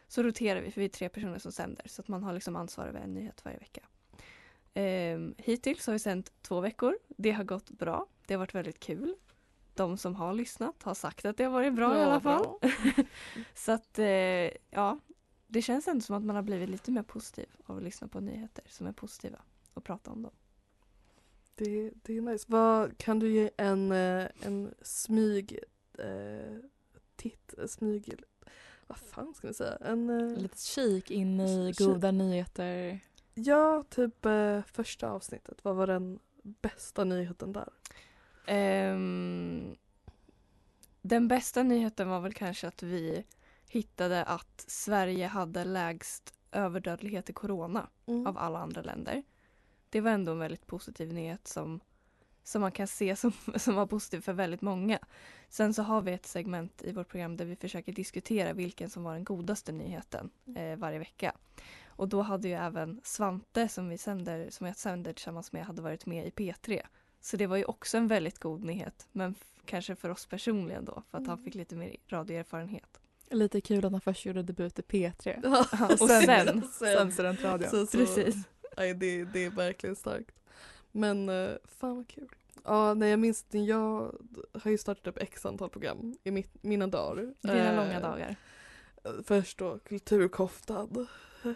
så 0.08 0.24
roterar 0.24 0.62
vi 0.62 0.72
för 0.72 0.82
vi 0.82 0.86
är 0.86 0.89
tre 0.89 1.10
personer 1.10 1.39
som 1.39 1.51
sänder 1.51 1.88
så 1.88 2.01
att 2.01 2.08
man 2.08 2.24
har 2.24 2.34
liksom 2.34 2.56
ansvar 2.56 2.86
över 2.86 3.00
en 3.00 3.13
nyhet 3.13 3.46
varje 3.46 3.58
vecka. 3.58 3.82
Ehm, 4.74 5.36
hittills 5.38 5.88
har 5.88 5.94
vi 5.94 6.00
sänt 6.00 6.34
två 6.42 6.60
veckor. 6.60 6.98
Det 7.08 7.32
har 7.32 7.44
gått 7.44 7.70
bra. 7.70 8.06
Det 8.27 8.34
har 8.34 8.39
varit 8.39 8.56
väldigt 8.56 8.80
kul. 8.80 9.16
De 9.74 9.98
som 9.98 10.16
har 10.16 10.34
lyssnat 10.34 10.84
har 10.84 10.94
sagt 10.94 11.25
att 11.25 11.38
det 11.38 11.44
har 11.44 11.51
varit 11.51 11.74
bra 11.74 11.98
i 11.98 12.01
alla 12.01 12.20
fall. 12.20 12.48
så 13.56 13.72
att 13.72 14.00
eh, 14.00 14.06
ja, 14.70 15.00
det 15.48 15.62
känns 15.62 15.88
ändå 15.88 16.01
som 16.01 16.16
att 16.16 16.24
man 16.24 16.36
har 16.36 16.44
blivit 16.44 16.70
lite 16.70 16.92
mer 16.92 17.04
positiv 17.04 17.46
av 17.66 17.77
att 17.77 17.84
lyssna 17.84 18.08
på 18.08 18.20
nyheter 18.20 18.63
som 18.70 18.88
är 18.88 18.92
positiva 18.92 19.39
och 19.74 19.84
prata 19.84 20.12
om 20.12 20.22
dem. 20.22 20.32
Det, 21.56 21.92
det 22.04 22.18
är 22.18 22.22
nice. 22.22 22.46
Vad, 22.48 22.98
kan 22.98 23.20
du 23.20 23.32
ge 23.32 23.50
en, 23.58 23.92
eh, 23.92 24.25
en 24.42 24.74
smyg 24.82 25.60
eh, 26.00 26.58
titt, 27.16 27.54
smyg, 27.68 28.13
vad 28.88 28.98
fan 28.98 29.34
ska 29.34 29.48
vi 29.48 29.54
säga? 29.54 29.75
En, 29.82 30.10
eh, 30.10 30.38
Lite 30.38 30.58
kik 30.62 31.12
in 31.12 31.39
i 31.39 31.74
Kik. 31.74 31.88
goda 31.88 32.12
nyheter. 32.12 33.00
ja, 33.34 33.84
typ 33.89 34.25
eh, 34.25 34.62
första 34.63 35.10
avsnittet. 35.10 35.63
Vad 35.63 35.75
var 35.75 35.88
den 35.88 36.20
bästa 36.42 37.04
nyheten 37.04 37.54
där? 37.54 37.70
Ehm, 38.48 39.75
den 41.01 41.27
bästa 41.27 41.63
nyheten 41.63 42.10
var 42.10 42.20
väl 42.22 42.34
kanske 42.34 42.68
att 42.68 42.84
vi 42.84 43.25
hittade 43.70 44.24
att 44.24 44.66
Sverige 44.68 45.28
hade 45.28 45.64
lägst 45.64 46.34
överdödlighet 46.52 47.30
i 47.30 47.34
corona 47.34 47.90
Mm. 48.06 48.28
av 48.28 48.38
alla 48.38 48.60
andra 48.60 48.82
länder. 48.82 49.24
Det 49.90 50.02
var 50.02 50.12
ändå 50.12 50.32
en 50.32 50.40
väldigt 50.40 50.68
positiv 50.68 51.14
nyhet 51.14 51.48
som, 51.48 51.80
som 52.44 52.62
man 52.62 52.72
kan 52.72 52.88
se 52.88 53.16
som, 53.16 53.32
som 53.56 53.76
var 53.76 53.86
positiv 53.86 54.22
för 54.22 54.34
väldigt 54.34 54.62
många. 54.62 55.00
Sen 55.50 55.74
så 55.74 55.84
har 55.84 56.02
vi 56.02 56.14
ett 56.14 56.26
segment 56.26 56.82
i 56.82 56.92
vårt 56.92 57.08
program 57.08 57.38
där 57.38 57.46
vi 57.46 57.56
försöker 57.56 57.92
diskutera 57.94 58.54
vilken 58.54 58.90
som 58.90 59.04
var 59.04 59.14
den 59.14 59.24
godaste 59.24 59.72
nyheten 59.72 60.30
eh, 60.56 60.76
varje 60.78 61.00
vecka. 61.00 61.36
Och 61.88 62.08
då 62.10 62.22
hade 62.22 62.48
ju 62.48 62.54
även 62.54 63.02
Svante 63.04 63.68
som 63.68 63.90
vi 63.90 63.98
sänder, 63.98 64.50
som 64.50 64.68
jag 64.68 64.76
sänder 64.78 65.14
tillsammans 65.14 65.52
med, 65.52 65.66
hade 65.66 65.82
varit 65.82 66.06
med 66.06 66.28
i 66.28 66.30
P3. 66.30 66.82
Så 67.22 67.38
det 67.38 67.48
var 67.48 67.58
ju 67.58 67.66
också 67.66 67.98
en 67.98 68.08
väldigt 68.08 68.40
god 68.40 68.64
nyhet. 68.64 69.08
Men 69.12 69.36
kanske 69.66 69.96
för 69.96 70.10
oss 70.10 70.26
personligen 70.26 70.86
då, 70.86 71.04
för 71.10 71.18
att 71.18 71.28
han 71.28 71.34
Mm. 71.38 71.44
fick 71.44 71.56
lite 71.56 71.76
mer 71.76 71.96
radioerfarenhet. 72.08 73.00
Lite 73.32 73.62
kul 73.62 73.86
att 73.86 73.92
han 73.92 74.02
först 74.02 74.26
gjorde 74.26 74.44
debut 74.44 74.80
i 74.80 74.82
P3. 74.82 75.46
Och 76.02 76.10
sen, 76.10 76.64
sen 76.72 77.12
studentradion. 77.12 77.70
Så, 77.70 77.86
så, 77.86 77.98
precis. 77.98 78.36
Nej, 78.78 78.94
det, 78.94 79.24
det 79.24 79.46
är 79.46 79.50
verkligen 79.50 79.96
starkt. 79.96 80.32
Men 80.92 81.30
eh, 81.30 81.50
fan 81.80 81.96
vad 81.96 82.08
kul. 82.08 82.28
Ja, 82.64 82.94
nej, 82.94 83.10
jag 83.10 83.20
minns 83.20 83.44
det. 83.44 83.60
Jag 83.60 84.16
har 84.64 84.72
ju 84.72 84.78
startat 84.78 85.08
upp 85.08 85.18
x 85.18 85.46
antal 85.46 85.70
program 85.70 86.18
i 86.24 86.32
mitt, 86.32 86.64
mina 86.64 86.88
dagar. 86.88 87.34
Dina 87.42 87.72
Eh, 87.72 87.76
långa 87.76 88.00
dagar. 88.00 88.36
Först 89.24 89.58
då 89.58 89.80
Kulturkoftad. 89.80 90.88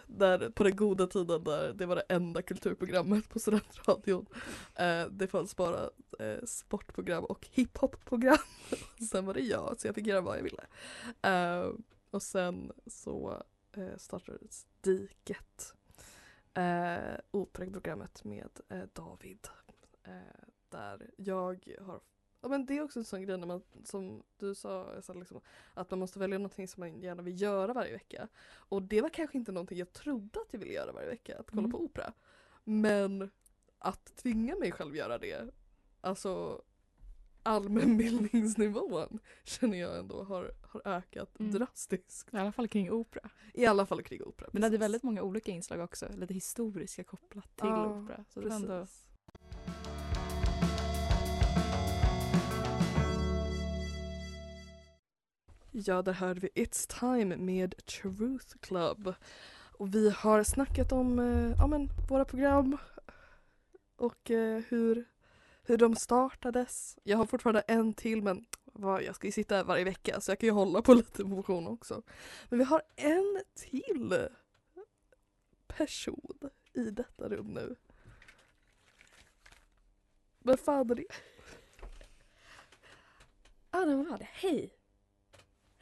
Där, 0.08 0.50
på 0.50 0.64
den 0.64 0.76
goda 0.76 1.08
tiden 1.08 1.44
där 1.44 1.74
det 1.74 1.86
var 1.86 1.96
det 1.96 2.04
enda 2.10 2.42
kulturprogrammet 2.42 3.30
på 3.30 3.40
studentradion. 3.40 4.26
Eh, 4.76 5.06
det 5.06 5.28
fanns 5.28 5.56
bara 5.56 5.90
eh, 6.20 6.44
sportprogram 6.46 7.24
och 7.24 7.48
hiphopprogram. 7.52 8.38
sen 9.12 9.26
var 9.26 9.34
det 9.34 9.42
jag 9.42 9.80
så 9.80 9.88
jag 9.88 9.96
fick 9.96 10.08
göra 10.08 10.22
vad 10.22 10.38
jag 10.38 10.44
ville. 10.44 10.64
Eh, 11.22 11.72
och 12.12 12.24
sen 12.24 12.72
så 12.88 13.44
eh, 13.72 13.98
startades 13.98 14.68
Diket. 14.82 15.74
Eh, 16.54 17.20
Operaprogrammet 17.32 18.24
med 18.24 18.50
eh, 18.70 18.84
David. 18.94 19.48
Eh, 20.04 20.48
där 20.70 21.10
jag 21.18 21.68
har 21.82 22.00
Ja 22.42 22.48
men 22.50 22.66
det 22.66 22.78
är 22.78 22.82
också 22.84 23.00
en 23.00 23.06
sån 23.06 23.22
grej 23.22 23.38
när 23.38 23.48
man, 23.48 23.62
som 23.84 24.24
du 24.38 24.56
sa, 24.56 24.94
Essa, 24.98 25.14
liksom, 25.14 25.42
att 25.74 25.90
man 25.92 26.00
måste 26.00 26.20
välja 26.20 26.38
någonting 26.38 26.68
som 26.68 26.82
man 26.82 27.02
gärna 27.02 27.24
vill 27.24 27.42
göra 27.42 27.74
varje 27.74 27.92
vecka. 27.92 28.28
Och 28.54 28.82
det 28.82 29.02
var 29.02 29.10
kanske 29.10 29.38
inte 29.38 29.52
någonting 29.52 29.78
jag 29.78 29.94
trodde 29.94 30.40
att 30.42 30.48
jag 30.54 30.60
ville 30.60 30.74
göra 30.74 30.92
varje 30.92 31.08
vecka, 31.08 31.40
att 31.40 31.50
kolla 31.52 31.60
Mm. 31.60 31.72
på 31.72 31.84
opera. 31.84 32.14
Men 32.64 33.30
att 33.80 34.16
tvinga 34.16 34.56
mig 34.56 34.72
själv 34.72 34.96
göra 34.96 35.18
det, 35.18 35.50
alltså 36.02 36.62
allmänbildningsnivån 37.44 39.20
känner 39.44 39.78
jag 39.78 40.00
ändå 40.00 40.24
har, 40.24 40.52
har 40.62 40.82
ökat 40.86 41.40
Mm. 41.40 41.52
drastiskt. 41.52 42.34
I 42.34 42.38
alla 42.38 42.52
fall 42.52 42.68
kring 42.68 42.92
opera. 42.92 43.30
I 43.54 43.66
alla 43.66 43.86
fall 43.86 44.04
kring 44.04 44.24
opera. 44.24 44.50
Men 44.54 44.62
det 44.62 44.66
hade 44.66 44.78
precis. 44.78 44.84
väldigt 44.84 45.04
många 45.04 45.22
olika 45.24 45.52
inslag 45.52 45.80
också. 45.80 46.08
Lite 46.16 46.34
historiska 46.34 47.04
kopplat 47.04 47.56
till 47.56 47.68
Ja, 47.70 47.86
opera. 48.04 48.26
Så 48.30 48.42
det 48.42 48.50
var 48.50 48.56
ändå... 48.56 48.88
Ja, 55.74 56.02
där 56.02 56.14
hörde 56.14 56.40
vi 56.40 56.64
It's 56.64 57.00
Time 57.00 57.38
med 57.38 57.86
Truth 57.86 58.58
Club. 58.60 59.14
Och 59.74 59.96
vi 59.96 60.10
har 60.10 60.44
snackat 60.44 60.92
om 60.92 61.20
eh, 61.20 61.56
ja, 61.58 61.68
men, 61.68 61.90
våra 62.10 62.26
program 62.26 62.78
och 63.96 64.32
eh, 64.32 64.64
hur, 64.68 65.06
hur 65.64 65.78
de 65.78 65.96
startades. 65.96 66.98
Jag 67.04 67.18
har 67.18 67.26
fortfarande 67.26 67.62
en 67.62 67.94
till 67.94 68.24
men 68.24 68.46
vad, 68.66 69.04
jag 69.04 69.16
ska 69.16 69.28
ju 69.28 69.32
sitta 69.32 69.56
här 69.56 69.64
varje 69.64 69.84
vecka 69.84 70.22
så 70.22 70.32
jag 70.32 70.40
kan 70.40 70.48
ju 70.48 70.54
hålla 70.54 70.82
på 70.82 70.94
lite 70.94 71.24
motion 71.24 71.68
också. 71.68 72.02
Men 72.50 72.60
vi 72.60 72.66
har 72.66 72.82
en 72.96 73.42
till 73.56 74.28
person 75.68 76.50
i 76.74 76.84
detta 76.84 77.30
rum 77.30 77.48
nu. 77.48 77.76
Vem 80.40 80.58
fan 80.58 80.92
är 80.92 80.96
det? 80.96 81.06
Adam 83.72 84.06
Wad, 84.06 84.22
hej! 84.22 84.81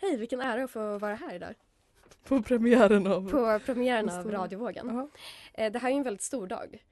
Hej, 0.01 0.17
vilken 0.17 0.41
ära 0.41 0.63
att 0.63 0.71
få 0.71 0.97
vara 0.97 1.15
här 1.15 1.33
idag 1.35 1.55
På 2.23 2.41
premiären 2.41 3.07
av... 3.07 3.29
på 3.31 3.59
premiären 3.65 4.09
av. 4.09 4.31
Radiovågen. 4.31 4.87
Jaha. 4.87 5.09
Eh, 5.53 5.71
det 5.71 5.79
här 5.79 5.91
är 5.91 5.95
en 5.95 6.03
väldigt 6.03 6.21
stor 6.21 6.47
dag. 6.47 6.83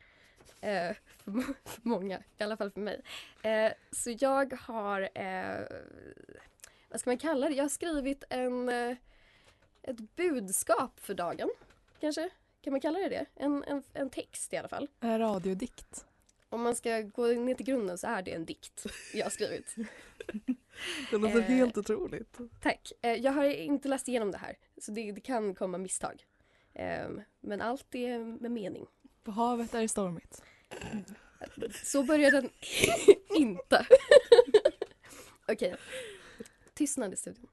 Eh, 0.61 0.95
för, 1.23 1.31
må- 1.31 1.41
för 1.65 1.81
många, 1.81 2.19
i 2.37 2.43
alla 2.43 2.57
fall 2.57 2.71
för 2.71 2.79
mig. 2.81 3.01
Eh, 3.41 3.71
så 3.91 4.15
jag 4.19 4.53
har, 4.53 5.09
vad 6.89 6.99
ska 6.99 7.09
man 7.09 7.17
kalla 7.17 7.49
det? 7.49 7.55
Jag 7.55 7.63
har 7.63 7.69
skrivit 7.69 8.23
en, 8.29 8.69
ett 9.81 10.15
budskap 10.15 10.99
för 10.99 11.13
dagen, 11.13 11.49
kanske? 11.99 12.29
Kan 12.61 12.71
man 12.73 12.81
kalla 12.81 12.99
det 12.99 13.09
det? 13.09 13.25
En, 13.35 13.63
en, 13.63 13.83
en 13.93 14.09
text 14.09 14.53
i 14.53 14.57
alla 14.57 14.67
fall. 14.67 14.87
En 14.99 15.19
radiodikt. 15.19 16.05
Om 16.49 16.61
man 16.61 16.75
ska 16.75 17.01
gå 17.01 17.25
ner 17.27 17.55
till 17.55 17.65
grunden 17.65 17.97
så 17.97 18.07
är 18.07 18.21
det 18.21 18.31
en 18.33 18.45
dikt 18.45 18.85
jag 19.13 19.25
har 19.25 19.29
skrivit. 19.29 19.75
Det 21.11 21.17
låter 21.17 21.37
Eh, 21.37 21.43
helt 21.43 21.77
otroligt. 21.77 22.37
Tack. 22.61 22.91
Eh, 23.01 23.13
jag 23.13 23.31
har 23.31 23.43
inte 23.45 23.87
läst 23.87 24.07
igenom 24.07 24.31
det 24.31 24.37
här, 24.37 24.57
så 24.77 24.91
det, 24.91 25.11
det 25.11 25.21
kan 25.21 25.55
komma 25.55 25.77
misstag. 25.77 26.23
Eh, 26.73 27.09
men 27.39 27.61
allt 27.61 27.95
är 27.95 28.19
med 28.19 28.51
mening. 28.51 28.85
På 29.23 29.31
havet 29.31 29.73
är 29.73 29.81
det 29.81 29.87
stormigt. 29.87 30.43
Så 31.83 32.03
börjar 32.03 32.31
den 32.31 32.49
inte. 33.35 33.87
Okej. 35.47 35.75
Tystnad 36.73 37.13
i 37.13 37.15
studion. 37.15 37.49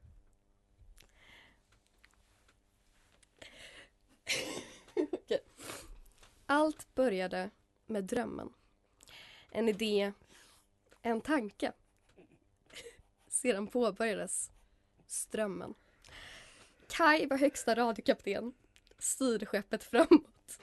Okej. 5.13 5.41
Allt 6.47 6.95
började 6.95 7.51
med 7.87 8.05
drömmen. 8.05 8.53
En 9.51 9.69
idé, 9.69 10.13
en 11.03 11.21
tanke. 11.21 11.73
Sedan 13.45 13.67
påbörjades 13.67 14.51
strömmen. 15.07 15.75
Kai 16.89 17.27
var 17.27 17.37
högsta 17.37 17.75
radiokapten, 17.75 18.53
styrde 18.99 19.47
skeppet 19.47 19.85
framåt 19.85 20.59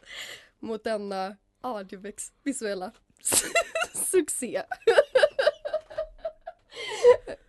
mot 0.59 0.83
denna 0.83 1.37
audiovisuella 1.61 2.91
succé. 3.93 4.63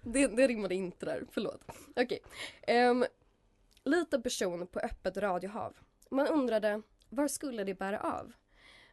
det, 0.00 0.26
det 0.26 0.48
rimmade 0.48 0.74
inte 0.74 1.06
där, 1.06 1.24
förlåt. 1.30 1.64
Okej. 1.96 2.22
Ehm, 2.62 3.04
liten 3.84 4.22
person 4.22 4.66
på 4.66 4.80
öppet 4.80 5.16
radiohav. 5.16 5.76
Man 6.10 6.26
undrade, 6.26 6.82
var 7.08 7.28
skulle 7.28 7.64
det 7.64 7.74
bära 7.74 8.00
av? 8.00 8.32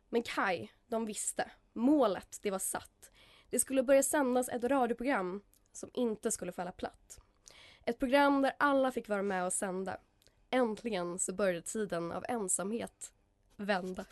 Men 0.10 0.24
Kai, 0.24 0.72
de 0.88 1.05
visste. 1.05 1.51
Målet, 1.74 2.39
det 2.41 2.51
var 2.51 2.60
satt. 2.60 3.12
Det 3.50 3.60
skulle 3.60 3.84
börja 3.84 4.03
sändas 4.03 4.50
ett 4.50 4.63
radioprogram 4.63 5.41
som 5.79 5.89
inte 5.93 6.31
skulle 6.31 6.51
falla 6.51 6.71
platt. 6.71 7.19
Ett 7.86 8.00
program 8.00 8.41
där 8.41 8.53
alla 8.59 8.91
fick 8.91 9.09
vara 9.09 9.24
med 9.24 9.45
och 9.45 9.53
sända. 9.53 9.98
Äntligen 10.50 11.19
så 11.19 11.33
började 11.33 11.62
tiden 11.62 12.12
av 12.12 12.25
ensamhet 12.27 13.12
vända. 13.55 14.05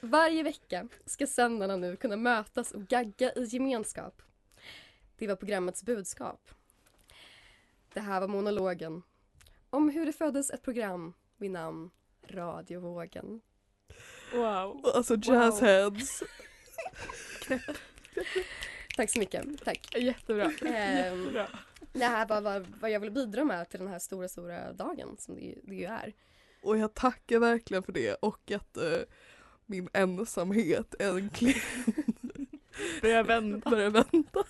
Varje 0.00 0.42
vecka 0.42 0.88
ska 1.06 1.26
sändarna 1.26 1.76
nu 1.76 1.96
kunna 1.96 2.16
mötas 2.16 2.70
och 2.72 2.88
gagga 2.88 3.32
i 3.32 3.44
gemenskap. 3.44 4.22
Det 5.16 5.26
var 5.26 5.36
programmets 5.36 5.82
budskap. 5.82 6.50
Det 7.92 8.00
här 8.00 8.20
var 8.20 8.28
monologen 8.28 9.02
om 9.70 9.88
hur 9.88 10.06
det 10.06 10.12
föddes 10.12 10.50
ett 10.50 10.62
program 10.62 11.12
vid 11.36 11.50
namn 11.50 11.90
Radiovågen. 12.22 13.40
Wow. 14.32 14.80
Alltså 14.94 15.16
jazzheads. 15.22 16.22
Tack 18.96 19.10
så 19.10 19.18
mycket. 19.18 19.64
Tack. 19.64 19.96
Jättebra. 19.96 20.52
Ehm, 20.66 21.32
Bra. 21.32 21.48
det 21.92 22.04
här 22.04 22.26
var 22.28 22.40
vad, 22.40 22.66
vad 22.80 22.90
jag 22.90 23.00
vill 23.00 23.10
bidra 23.10 23.44
med 23.44 23.68
till 23.68 23.78
den 23.80 23.88
här 23.88 23.98
stora, 23.98 24.28
stora 24.28 24.72
dagen 24.72 25.16
som 25.18 25.34
det, 25.34 25.40
ju- 25.40 25.60
det 25.62 25.74
ju 25.74 25.84
är. 25.84 26.12
Och 26.62 26.78
jag 26.78 26.94
tackar 26.94 27.38
verkligen 27.38 27.82
för 27.82 27.92
det 27.92 28.14
och 28.14 28.50
att 28.50 28.76
eh, 28.76 28.98
min 29.66 29.88
ensamhet 29.92 30.94
äntligen 30.98 31.60
Börjar 33.02 33.24
vända. 33.24 33.70
börjar 33.70 33.90
vända. 33.90 34.44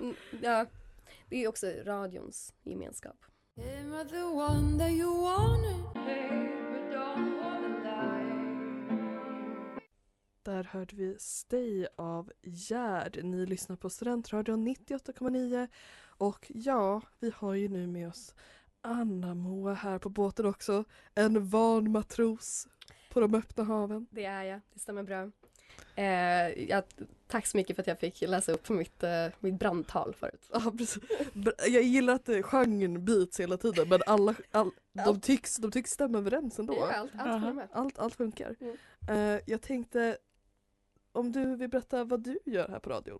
Mm, 0.00 0.14
Ja, 0.42 0.66
det 1.28 1.44
är 1.44 1.48
också 1.48 1.66
radions 1.84 2.54
gemenskap. 2.62 3.16
Där 10.44 10.64
hörde 10.64 10.96
vi 10.96 11.16
Stay 11.18 11.86
av 11.96 12.32
Gerd. 12.42 13.24
Ni 13.24 13.46
lyssnar 13.46 13.76
på 13.76 13.90
Studentradion 13.90 14.68
98,9 14.68 15.68
och 16.04 16.52
ja, 16.54 17.02
vi 17.20 17.32
har 17.36 17.54
ju 17.54 17.68
nu 17.68 17.86
med 17.86 18.08
oss 18.08 18.34
Anna-Moa 18.80 19.74
här 19.74 19.98
på 19.98 20.08
båten 20.08 20.46
också. 20.46 20.84
En 21.14 21.48
van 21.48 21.92
matros 21.92 22.68
på 23.10 23.20
de 23.20 23.34
öppna 23.34 23.64
haven. 23.64 24.06
Det 24.10 24.24
är 24.24 24.42
jag, 24.42 24.60
det 24.72 24.80
stämmer 24.80 25.02
bra. 25.02 25.30
Eh, 25.94 26.68
jag, 26.68 26.84
tack 27.26 27.46
så 27.46 27.56
mycket 27.56 27.76
för 27.76 27.82
att 27.82 27.86
jag 27.86 27.98
fick 27.98 28.20
läsa 28.20 28.52
upp 28.52 28.68
mitt, 28.68 29.02
eh, 29.02 29.26
mitt 29.40 29.58
brandtal 29.58 30.14
förut. 30.14 30.50
Ja, 30.52 30.72
precis. 30.78 31.02
Jag 31.68 31.82
gillar 31.82 32.14
att 32.14 32.28
genren 32.44 33.04
byts 33.04 33.40
hela 33.40 33.56
tiden 33.56 33.88
men 33.88 34.00
alla, 34.06 34.34
all, 34.50 34.70
de, 34.92 35.20
tycks, 35.20 35.56
de 35.56 35.70
tycks 35.70 35.90
stämma 35.90 36.18
överens 36.18 36.58
ändå. 36.58 36.74
Ja, 36.74 36.92
allt, 36.92 37.12
allt. 37.18 37.70
Allt, 37.72 37.98
allt 37.98 38.14
funkar. 38.14 38.56
Mm. 38.60 38.76
Eh, 39.08 39.40
jag 39.46 39.62
tänkte 39.62 40.16
om 41.12 41.32
du 41.32 41.56
vill 41.56 41.68
berätta 41.68 42.04
vad 42.04 42.20
du 42.20 42.38
gör 42.44 42.68
här 42.68 42.78
på 42.78 42.90
radion? 42.90 43.18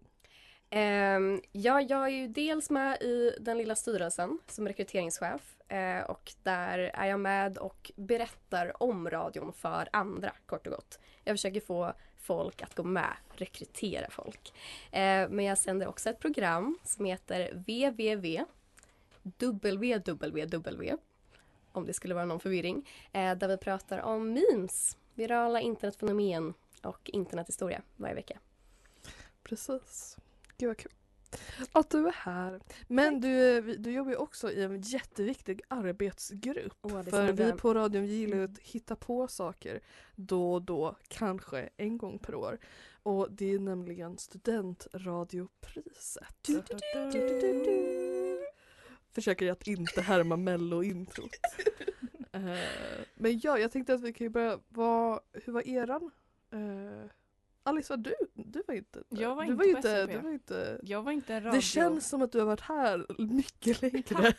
Ehm, 0.70 1.40
ja, 1.52 1.80
jag 1.80 2.04
är 2.04 2.08
ju 2.08 2.28
dels 2.28 2.70
med 2.70 3.02
i 3.02 3.36
den 3.40 3.58
lilla 3.58 3.74
styrelsen 3.74 4.38
som 4.46 4.68
rekryteringschef 4.68 5.56
eh, 5.68 6.02
och 6.02 6.32
där 6.42 6.78
är 6.78 7.06
jag 7.06 7.20
med 7.20 7.58
och 7.58 7.92
berättar 7.96 8.82
om 8.82 9.10
radion 9.10 9.52
för 9.52 9.88
andra 9.92 10.32
kort 10.46 10.66
och 10.66 10.72
gott. 10.72 10.98
Jag 11.24 11.34
försöker 11.34 11.60
få 11.60 11.92
folk 12.18 12.62
att 12.62 12.74
gå 12.74 12.82
med, 12.82 13.12
rekrytera 13.32 14.10
folk. 14.10 14.52
Eh, 14.92 15.28
men 15.28 15.44
jag 15.44 15.58
sänder 15.58 15.88
också 15.88 16.10
ett 16.10 16.18
program 16.20 16.78
som 16.84 17.04
heter 17.04 17.52
www 17.52 18.44
www 19.22 20.96
om 21.72 21.86
det 21.86 21.92
skulle 21.92 22.14
vara 22.14 22.24
någon 22.24 22.40
förvirring, 22.40 22.88
eh, 23.12 23.34
där 23.34 23.48
vi 23.48 23.56
pratar 23.56 23.98
om 23.98 24.32
memes, 24.32 24.96
virala 25.14 25.60
internetfenomen 25.60 26.54
och 26.86 27.10
internethistoria 27.12 27.82
varje 27.96 28.14
vecka. 28.14 28.38
Precis. 29.42 30.16
Gud 30.58 30.68
vad 30.68 30.76
kul. 30.76 30.92
Att 31.72 31.90
du 31.90 32.06
är 32.06 32.12
här. 32.12 32.60
Men 32.88 33.20
du, 33.20 33.60
du 33.76 33.92
jobbar 33.92 34.10
ju 34.10 34.16
också 34.16 34.50
i 34.50 34.62
en 34.62 34.80
jätteviktig 34.80 35.60
arbetsgrupp. 35.68 36.76
Det 36.82 37.10
För 37.10 37.32
vi 37.32 37.52
på 37.52 37.74
radion 37.74 38.06
gillar 38.06 38.36
ju 38.36 38.44
att 38.44 38.58
hitta 38.58 38.96
på 38.96 39.28
saker 39.28 39.80
då 40.16 40.54
och 40.54 40.62
då, 40.62 40.96
kanske 41.08 41.68
en 41.76 41.98
gång 41.98 42.18
per 42.18 42.34
år. 42.34 42.58
Och 43.02 43.28
det 43.30 43.54
är 43.54 43.58
nämligen 43.58 44.18
studentradiopriset. 44.18 46.34
Du, 46.42 46.52
du, 46.52 46.62
du. 47.12 48.38
Försöker 49.12 49.52
att 49.52 49.66
inte 49.66 50.00
härma 50.00 50.36
mello-introt. 50.36 51.30
Eh, 52.34 52.58
Men 53.14 53.40
ja, 53.42 53.58
jag 53.58 53.72
tänkte 53.72 53.94
att 53.94 54.00
vi 54.00 54.12
kan 54.12 54.24
ju 54.24 54.28
börja, 54.28 54.58
vad, 54.68 55.20
hur 55.32 55.52
var 55.52 55.68
eran? 55.68 56.10
Uh, 56.54 57.04
Alice, 57.64 57.92
var 57.92 57.96
du, 57.96 58.14
du 58.34 58.62
var 58.68 58.74
inte 58.74 59.02
där. 59.08 59.22
Jag 59.22 59.34
var 59.34 59.44
du 59.44 59.50
inte 59.50 59.56
var 59.58 59.64
ju 59.64 59.72
på 59.72 59.78
inte, 59.78 60.02
SVP. 60.02 60.10
du 60.12 60.18
var 60.18 60.30
inte 60.32 60.80
Jag 60.82 61.02
var 61.02 61.12
inte 61.12 61.34
en 61.34 61.42
radio... 61.42 61.56
det 61.56 61.62
känns 61.62 62.08
som 62.08 62.22
att 62.22 62.32
du 62.32 62.38
har 62.38 62.46
varit 62.46 62.60
här 62.60 63.06
mycket 63.18 63.82
längre. 63.82 64.34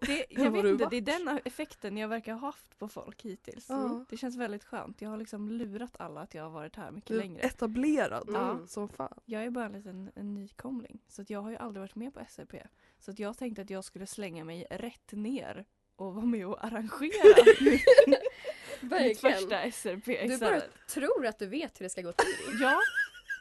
Det, 0.00 0.26
jag 0.30 0.50
vet 0.50 0.64
inte, 0.64 0.86
det 0.90 0.96
är 0.96 1.00
den 1.00 1.40
effekten 1.44 1.96
jag 1.96 2.08
verkar 2.08 2.32
ha 2.32 2.40
haft 2.40 2.78
på 2.78 2.88
folk 2.88 3.22
hittills. 3.22 3.66
Ja. 3.68 4.04
Det 4.08 4.16
känns 4.16 4.36
väldigt 4.36 4.64
skönt. 4.64 5.00
Jag 5.02 5.10
har 5.10 5.16
liksom 5.16 5.50
lurat 5.50 5.96
alla 6.00 6.20
att 6.20 6.34
jag 6.34 6.42
har 6.42 6.50
varit 6.50 6.76
här 6.76 6.90
mycket 6.90 7.08
Du 7.08 7.14
är 7.14 7.18
längre. 7.18 7.40
etablerad 7.42 8.28
Mm. 8.28 8.66
som 8.66 8.88
fan. 8.88 9.18
Jag 9.24 9.44
är 9.44 9.50
bara 9.50 9.64
en 9.66 9.72
liten 9.72 10.10
en 10.14 10.34
nykomling. 10.34 11.00
Så 11.08 11.22
att 11.22 11.30
jag 11.30 11.42
har 11.42 11.50
ju 11.50 11.56
aldrig 11.56 11.80
varit 11.80 11.94
med 11.94 12.14
på 12.14 12.20
SRP. 12.28 12.54
Så 12.98 13.10
att 13.10 13.18
jag 13.18 13.38
tänkte 13.38 13.62
att 13.62 13.70
jag 13.70 13.84
skulle 13.84 14.06
slänga 14.06 14.44
mig 14.44 14.66
rätt 14.70 15.12
ner 15.12 15.64
och 15.98 16.14
vara 16.14 16.26
med 16.26 16.46
och 16.46 16.64
arrangera 16.64 17.44
mitt, 19.04 19.20
första 19.20 19.70
SRP 19.70 20.28
Du 20.28 20.38
bara 20.38 20.62
tror 20.88 21.26
att 21.26 21.38
du 21.38 21.46
vet 21.46 21.80
hur 21.80 21.84
det 21.84 21.90
ska 21.90 22.02
gå 22.02 22.12
till. 22.12 22.34
Ja, 22.60 22.80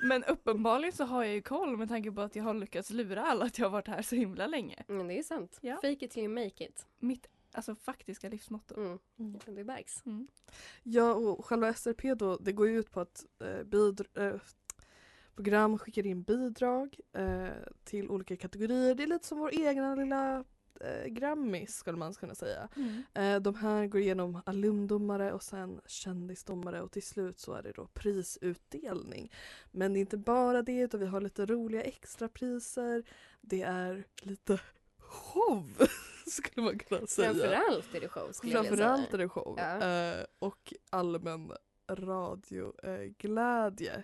men 0.03 0.23
uppenbarligen 0.23 0.93
så 0.93 1.03
har 1.03 1.23
jag 1.23 1.33
ju 1.33 1.41
koll 1.41 1.77
med 1.77 1.89
tanke 1.89 2.11
på 2.11 2.21
att 2.21 2.35
jag 2.35 2.43
har 2.43 2.53
lyckats 2.53 2.89
lura 2.89 3.25
alla 3.25 3.45
att 3.45 3.59
jag 3.59 3.65
har 3.65 3.71
varit 3.71 3.87
här 3.87 4.01
så 4.01 4.15
himla 4.15 4.47
länge. 4.47 4.83
Men 4.87 5.07
det 5.07 5.19
är 5.19 5.23
sant. 5.23 5.57
Ja. 5.61 5.75
Fake 5.75 6.05
it 6.05 6.11
till 6.11 6.23
you 6.23 6.33
make 6.33 6.63
it. 6.65 6.85
Mitt 6.99 7.27
alltså, 7.51 7.75
faktiska 7.75 8.29
livsmotto. 8.29 8.75
Mm. 8.75 8.99
Mm. 9.19 9.39
Det 9.45 9.63
märks. 9.63 10.05
Mm. 10.05 10.27
Ja 10.83 11.13
och 11.13 11.45
själva 11.45 11.73
SRP 11.73 12.15
då, 12.15 12.37
det 12.37 12.51
går 12.51 12.67
ju 12.67 12.79
ut 12.79 12.91
på 12.91 12.99
att 12.99 13.25
eh, 13.39 13.63
bidra, 13.63 14.05
eh, 14.27 14.35
program 15.35 15.77
skickar 15.77 16.05
in 16.05 16.23
bidrag 16.23 16.99
eh, 17.13 17.47
till 17.83 18.09
olika 18.09 18.37
kategorier. 18.37 18.95
Det 18.95 19.03
är 19.03 19.07
lite 19.07 19.27
som 19.27 19.39
vår 19.39 19.67
egna 19.67 19.95
lilla 19.95 20.43
eh, 20.81 21.05
Grammis 21.05 21.75
skulle 21.75 21.97
man 21.97 22.13
kunna 22.13 22.35
säga. 22.35 22.69
Mm. 22.75 23.03
Eh, 23.13 23.41
de 23.41 23.55
här 23.55 23.87
går 23.87 24.01
igenom 24.01 24.41
alumndomare 24.45 25.33
och 25.33 25.43
sen 25.43 25.81
kändisdomare 25.85 26.81
och 26.81 26.91
till 26.91 27.03
slut 27.03 27.39
så 27.39 27.53
är 27.53 27.63
det 27.63 27.71
då 27.71 27.87
prisutdelning. 27.87 29.31
Men 29.71 29.93
det 29.93 29.99
är 29.99 30.01
inte 30.01 30.17
bara 30.17 30.61
det 30.61 30.79
utan 30.79 30.99
vi 30.99 31.05
har 31.05 31.21
lite 31.21 31.45
roliga 31.45 31.83
extrapriser. 31.83 33.03
Det 33.41 33.61
är 33.61 34.03
lite 34.21 34.59
show 34.97 35.87
skulle 36.27 36.65
man 36.65 36.79
kunna 36.79 37.07
säga. 37.07 37.33
Framförallt 37.33 37.95
är 37.95 37.99
det 37.99 38.09
show 38.09 38.31
skulle 38.31 38.53
jag 38.53 38.67
Framförallt 38.67 39.07
är 39.07 39.11
säga. 39.11 39.17
det 39.17 39.29
show. 39.29 39.55
Ja. 39.57 39.87
Eh, 39.87 40.25
och 40.39 40.73
allmän 40.89 41.51
radioglädje. 41.91 44.03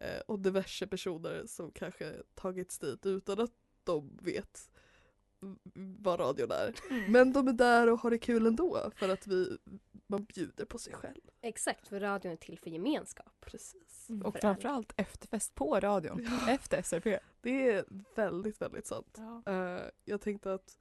Eh, 0.00 0.20
och 0.26 0.38
diverse 0.38 0.86
personer 0.86 1.42
som 1.46 1.70
kanske 1.70 2.12
tagits 2.34 2.78
dit 2.78 3.06
utan 3.06 3.40
att 3.40 3.52
de 3.84 4.18
vet 4.22 4.70
vad 5.74 6.20
radion 6.20 6.50
är. 6.50 6.74
Mm. 6.90 7.12
Men 7.12 7.32
de 7.32 7.48
är 7.48 7.52
där 7.52 7.90
och 7.90 8.00
har 8.00 8.10
det 8.10 8.18
kul 8.18 8.46
ändå 8.46 8.90
för 8.96 9.08
att 9.08 9.26
vi, 9.26 9.58
man 10.06 10.24
bjuder 10.24 10.64
på 10.64 10.78
sig 10.78 10.92
själv. 10.92 11.20
Exakt, 11.40 11.88
för 11.88 12.00
radion 12.00 12.32
är 12.32 12.36
till 12.36 12.58
för 12.58 12.70
gemenskap. 12.70 13.32
Precis. 13.40 14.06
Mm. 14.08 14.26
Och 14.26 14.34
För 14.34 14.40
framförallt 14.40 14.92
efterfest 14.96 15.54
på 15.54 15.80
radion. 15.80 16.28
Ja. 16.30 16.50
Efter 16.50 16.82
SRP. 16.82 17.20
Det 17.40 17.70
är 17.70 17.84
väldigt, 18.14 18.60
väldigt 18.60 18.86
sant. 18.86 19.16
Ja. 19.16 19.42
Eh, 19.52 19.82
jag 20.04 20.20
tänkte 20.20 20.54
att 20.54 20.78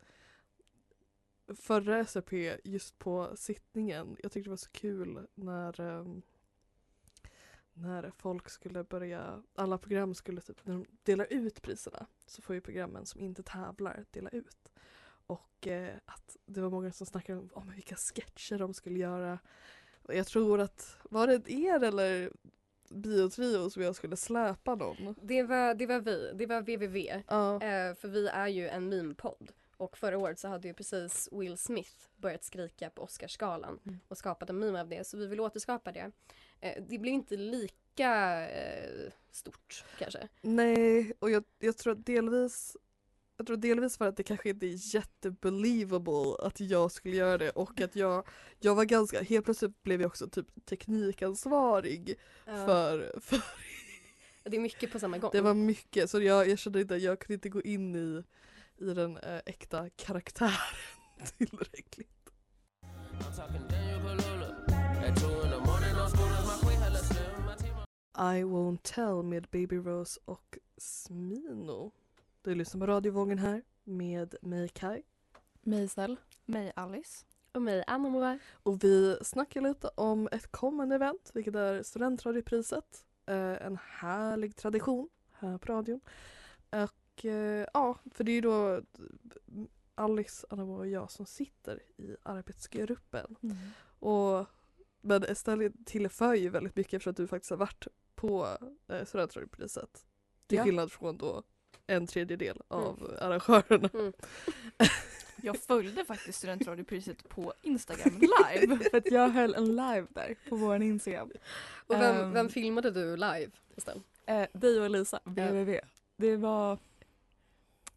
förra 1.55 2.05
SRP 2.05 2.33
just 2.63 2.99
på 2.99 3.31
sittningen, 3.35 4.17
jag 4.23 4.31
tyckte 4.31 4.47
det 4.47 4.49
var 4.49 4.57
så 4.57 4.71
kul 4.71 5.27
när 5.35 5.81
ehm, 5.81 6.21
när 7.77 8.11
folk 8.17 8.49
skulle 8.49 8.83
börja, 8.83 9.43
alla 9.55 9.77
program 9.77 10.13
skulle 10.15 10.41
typ, 10.41 10.65
när 10.65 10.73
de 10.73 10.85
delar 11.03 11.27
ut 11.29 11.61
priserna 11.61 12.05
så 12.25 12.41
får 12.41 12.55
ju 12.55 12.61
programmen 12.61 13.05
som 13.05 13.21
inte 13.21 13.43
tävlar 13.43 14.05
dela 14.11 14.29
ut. 14.29 14.71
Och 15.27 15.67
eh, 15.67 15.95
att 16.05 16.37
det 16.45 16.61
var 16.61 16.69
många 16.69 16.91
som 16.91 17.05
snackade 17.05 17.39
om, 17.39 17.49
om 17.53 17.69
vilka 17.75 17.95
sketcher 17.95 18.57
de 18.57 18.73
skulle 18.73 18.99
göra. 18.99 19.39
Jag 20.07 20.27
tror 20.27 20.59
att, 20.59 20.97
var 21.03 21.27
det 21.27 21.51
er 21.51 21.83
eller 21.83 22.31
Biotrio 22.89 23.69
som 23.69 23.83
jag 23.83 23.95
skulle 23.95 24.15
släpa 24.15 24.75
någon? 24.75 25.15
Det 25.21 25.43
var, 25.43 25.73
det 25.73 25.85
var 25.85 25.99
vi, 25.99 26.31
det 26.35 26.45
var 26.45 26.61
www. 26.61 27.23
Ja. 27.27 27.53
Eh, 27.55 27.95
för 27.95 28.07
vi 28.07 28.27
är 28.27 28.47
ju 28.47 28.67
en 28.67 28.89
meme-podd. 28.89 29.51
Och 29.77 29.97
förra 29.97 30.17
året 30.17 30.39
så 30.39 30.47
hade 30.47 30.67
ju 30.67 30.73
precis 30.73 31.29
Will 31.31 31.57
Smith 31.57 31.95
börjat 32.17 32.43
skrika 32.43 32.89
på 32.89 33.01
Oscarsgalan 33.01 33.79
Mm. 33.85 33.99
och 34.07 34.17
skapat 34.17 34.49
en 34.49 34.59
meme 34.59 34.81
av 34.81 34.87
det. 34.89 35.07
Så 35.07 35.17
vi 35.17 35.27
vill 35.27 35.39
återskapa 35.39 35.91
det. 35.91 36.11
Eh, 36.61 36.83
det 36.89 36.97
blir 36.97 37.11
inte 37.11 37.37
lika 37.37 38.41
eh, 38.49 39.11
stort 39.31 39.85
kanske. 39.99 40.27
Nej, 40.41 41.13
och 41.19 41.31
jag, 41.31 41.43
jag 41.59 41.77
tror 41.77 41.93
att 41.93 42.05
delvis 42.05 42.77
jag 43.37 43.47
tror 43.47 43.57
delvis 43.57 43.97
för 43.97 44.07
att 44.07 44.17
det 44.17 44.23
kanske 44.23 44.49
inte 44.49 44.65
är 44.65 44.95
jättebelievable 44.95 46.35
att 46.39 46.59
jag 46.59 46.91
skulle 46.91 47.15
göra 47.15 47.37
det 47.37 47.49
och 47.49 47.81
att 47.81 47.95
jag, 47.95 48.27
jag 48.59 48.75
var 48.75 48.85
ganska, 48.85 49.23
helt 49.23 49.45
plötsligt 49.45 49.83
blev 49.83 50.01
jag 50.01 50.07
också 50.07 50.29
typ 50.29 50.65
teknikansvarig 50.65 52.15
för, 52.45 53.19
för 53.21 53.41
Det 54.43 54.57
är 54.57 54.61
mycket 54.61 54.91
på 54.91 54.99
samma 54.99 55.17
gång. 55.17 55.29
det 55.33 55.41
var 55.41 55.53
mycket 55.53 56.09
så 56.09 56.21
jag, 56.21 56.49
jag 56.49 56.59
kände 56.59 56.81
inte, 56.81 56.95
jag 56.95 57.19
kunde 57.19 57.33
inte 57.33 57.49
gå 57.49 57.61
in 57.61 57.95
i, 57.95 58.23
i 58.77 58.93
den 58.93 59.17
äh, 59.17 59.39
äkta 59.45 59.89
karaktären 59.89 60.51
tillräckligt. 61.37 62.09
I 68.17 68.43
won't 68.43 68.83
tell 68.83 69.23
med 69.23 69.47
Baby 69.51 69.75
Rose 69.75 70.19
och 70.25 70.57
Smino. 70.77 71.91
Du 72.41 72.55
lyssnar 72.55 72.79
på 72.79 72.87
radiovågen 72.87 73.37
här 73.37 73.61
med 73.83 74.35
mig 74.41 74.69
Kai. 74.69 75.03
Mejsel. 75.61 76.17
Mig 76.45 76.71
Alice. 76.75 77.25
Och 77.51 77.61
mig, 77.61 77.83
Anna 77.87 78.09
Moa. 78.09 78.39
Och 78.53 78.83
vi 78.83 79.17
snackar 79.21 79.61
lite 79.61 79.87
om 79.87 80.29
ett 80.31 80.51
kommande 80.51 80.95
event 80.95 81.31
vilket 81.33 81.55
är 81.55 81.83
Studentradiopriset. 81.83 83.05
Eh, 83.25 83.65
en 83.65 83.77
härlig 83.81 84.55
tradition 84.55 85.09
här 85.31 85.57
på 85.57 85.73
radion. 85.73 86.01
Och 86.69 87.25
eh, 87.25 87.67
ja, 87.73 87.97
för 88.11 88.23
det 88.23 88.31
är 88.31 88.35
ju 88.35 88.41
då 88.41 88.81
Alice, 89.95 90.47
Anna 90.49 90.63
och 90.63 90.87
jag 90.87 91.11
som 91.11 91.25
sitter 91.25 91.83
i 91.97 92.15
arbetsgruppen. 92.23 93.35
Och, 93.99 94.45
men 95.01 95.23
Estelle 95.23 95.71
tillför 95.85 96.33
ju 96.33 96.49
väldigt 96.49 96.75
mycket 96.75 96.93
eftersom 96.93 97.11
att 97.11 97.17
du 97.17 97.27
faktiskt 97.27 97.49
har 97.49 97.57
varit 97.57 97.87
på 98.15 98.57
eh, 98.89 99.05
Studentradiopriset. 99.05 100.05
Till 100.47 100.57
Ja. 100.57 100.63
skillnad 100.63 100.91
från 100.91 101.17
då 101.17 101.43
en 101.87 102.07
tredjedel 102.07 102.61
av 102.67 103.17
arrangörerna. 103.21 103.89
Mm. 103.93 104.13
Jag 105.41 105.57
följde 105.57 106.05
faktiskt 106.05 106.37
Studentradiopriset 106.37 107.29
på 107.29 107.53
Instagram 107.61 108.19
live. 108.21 108.77
För 108.91 108.97
att 108.97 109.11
jag 109.11 109.29
höll 109.29 109.53
en 109.55 109.67
live 109.69 110.07
där 110.09 110.35
på 110.49 110.55
vår 110.55 110.81
Instagram. 110.81 111.31
Och 111.87 111.95
vem, 111.95 112.15
Ehm. 112.17 112.31
vem 112.31 112.49
filmade 112.49 112.91
du 112.91 113.15
live? 113.17 113.51
Eh, 114.25 114.47
dig 114.53 114.79
och 114.79 114.85
Elisa, 114.85 115.19
www. 115.23 115.81
Det 116.17 116.35
var 116.37 116.77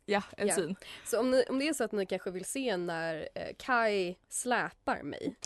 ja, 0.07 0.23
en 0.37 0.47
Ja. 0.49 0.55
syn. 0.55 0.77
Så 1.07 1.21
om, 1.21 1.31
ni, 1.31 1.45
om 1.49 1.59
det 1.59 1.69
är 1.69 1.73
så 1.73 1.85
att 1.85 1.93
ni 1.93 2.07
kanske 2.07 2.31
vill 2.31 2.45
se 2.45 2.77
när 2.77 3.29
eh, 3.35 3.49
Kai 3.59 4.17
släpar 4.29 5.03
mig, 5.03 5.37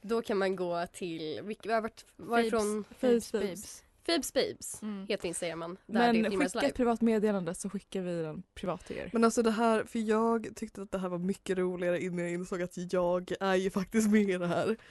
då 0.00 0.22
kan 0.22 0.38
man 0.38 0.56
gå 0.56 0.86
till, 0.92 1.40
vilk, 1.42 1.66
vart, 1.66 2.04
varifrån? 2.16 2.84
Fabes 3.00 3.30
Fabes. 3.30 3.32
Babes. 3.32 3.84
Fabes 4.12 4.32
Babes 4.32 4.82
Mm. 4.82 5.06
heter 5.08 5.28
Instagramen. 5.28 5.76
Där 5.86 6.12
det 6.12 6.22
Men 6.22 6.38
skicka 6.38 6.66
ett 6.66 6.74
privat 6.74 7.00
meddelande 7.00 7.54
så 7.54 7.70
skickar 7.70 8.00
vi 8.02 8.22
den 8.22 8.42
privat 8.54 8.86
till 8.86 8.96
er. 8.96 9.10
Men 9.12 9.24
alltså 9.24 9.42
det 9.42 9.50
här, 9.50 9.84
för 9.84 9.98
jag 9.98 10.48
tyckte 10.56 10.82
att 10.82 10.90
det 10.90 10.98
här 10.98 11.08
var 11.08 11.18
mycket 11.18 11.58
roligare 11.58 12.02
innan 12.02 12.18
jag 12.18 12.30
insåg 12.30 12.62
att 12.62 12.92
jag 12.92 13.32
är 13.40 13.54
ju 13.54 13.70
faktiskt 13.70 14.10
med 14.10 14.30
i 14.30 14.38
det 14.38 14.46
här. 14.46 14.76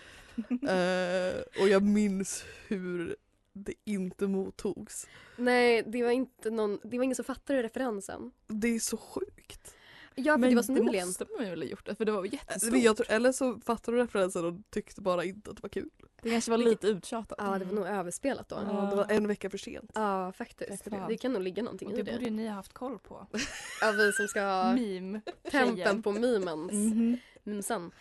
Eh, 0.49 1.61
och 1.61 1.69
jag 1.69 1.83
minns 1.83 2.45
hur 2.67 3.15
det 3.53 3.73
inte 3.85 4.27
mottogs. 4.27 5.07
Nej, 5.37 5.83
det 5.87 6.03
var 6.03 6.11
inte 6.11 6.49
någon, 6.49 6.79
det 6.83 6.97
var 6.97 7.03
ingen 7.03 7.15
som 7.15 7.25
fattade 7.25 7.63
referensen. 7.63 8.31
Det 8.47 8.67
är 8.67 8.79
så 8.79 8.97
sjukt. 8.97 9.75
Ja, 10.19 10.33
för 10.33 10.37
Men 10.39 10.49
det 10.49 10.55
var 10.55 10.63
så 10.63 10.71
det 10.73 10.79
nyligen. 10.83 11.07
måste 11.07 11.25
man 11.37 11.49
väl 11.49 11.61
ha 11.61 11.67
gjort, 11.67 11.89
för 11.97 12.05
det 12.05 12.11
var 12.11 12.25
jättestort. 12.25 12.69
Eller, 12.73 12.79
jag 12.85 12.97
tror, 12.97 13.11
eller 13.11 13.31
så 13.31 13.59
fattade 13.59 13.97
du 13.97 14.03
referensen 14.03 14.45
och 14.45 14.53
tyckte 14.69 15.01
bara 15.01 15.23
inte 15.23 15.49
att 15.49 15.55
det 15.55 15.63
var 15.63 15.69
kul. 15.69 15.89
Det 16.21 16.29
kanske 16.29 16.51
var 16.51 16.57
lite 16.57 16.87
uttjatat. 16.87 17.37
Ja, 17.41 17.59
det 17.59 17.65
var 17.65 17.73
nog 17.73 17.87
överspelat 17.87 18.49
då. 18.49 18.55
Ja. 18.55 18.61
Ja, 18.67 18.83
Ja, 18.83 18.89
det 18.89 18.95
var 18.95 19.11
en 19.11 19.27
vecka 19.27 19.49
för 19.49 19.57
sent. 19.57 19.91
faktiskt. 20.37 20.83
Tack 20.83 20.93
fan. 20.93 21.09
Det 21.09 21.17
kan 21.17 21.33
nog 21.33 21.41
ligga 21.41 21.63
någonting 21.63 21.87
Och 21.87 21.93
i 21.93 21.97
det 21.97 22.03
det. 22.03 22.11
borde 22.11 22.25
ju 22.25 22.31
ni 22.31 22.47
ha 22.47 22.53
haft 22.53 22.73
koll 22.73 22.99
på. 22.99 23.27
Ja, 23.81 23.91
vi 23.91 24.11
som 24.13 24.27
ska 24.27 24.41
ha 24.41 24.73
Meme. 24.75 25.21
tempen 25.51 26.03
på 26.03 26.11
memens. 26.11 26.71
Mhm. 26.71 27.17
Memsen. 27.43 27.91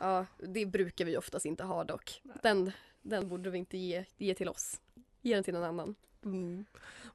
Ja, 0.00 0.26
det 0.38 0.66
brukar 0.66 1.04
vi 1.04 1.16
oftast 1.16 1.46
inte 1.46 1.64
ha 1.64 1.84
dock. 1.84 2.22
Den, 2.42 2.72
den 3.02 3.28
borde 3.28 3.50
vi 3.50 3.58
inte 3.58 3.78
ge, 3.78 4.04
ge 4.16 4.34
till 4.34 4.48
oss. 4.48 4.80
Ge 5.22 5.34
den 5.34 5.44
till 5.44 5.54
någon 5.54 5.64
annan. 5.64 5.94
Mm. 6.24 6.64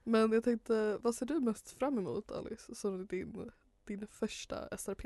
Men 0.03 0.31
jag 0.31 0.43
tänkte, 0.43 0.97
vad 1.01 1.15
ser 1.15 1.25
du 1.25 1.39
mest 1.39 1.71
fram 1.79 1.97
emot 1.97 2.31
Alice? 2.31 2.75
Som 2.75 3.05
din, 3.05 3.51
din 3.97 4.07
första 4.07 4.77
SRP? 4.77 5.05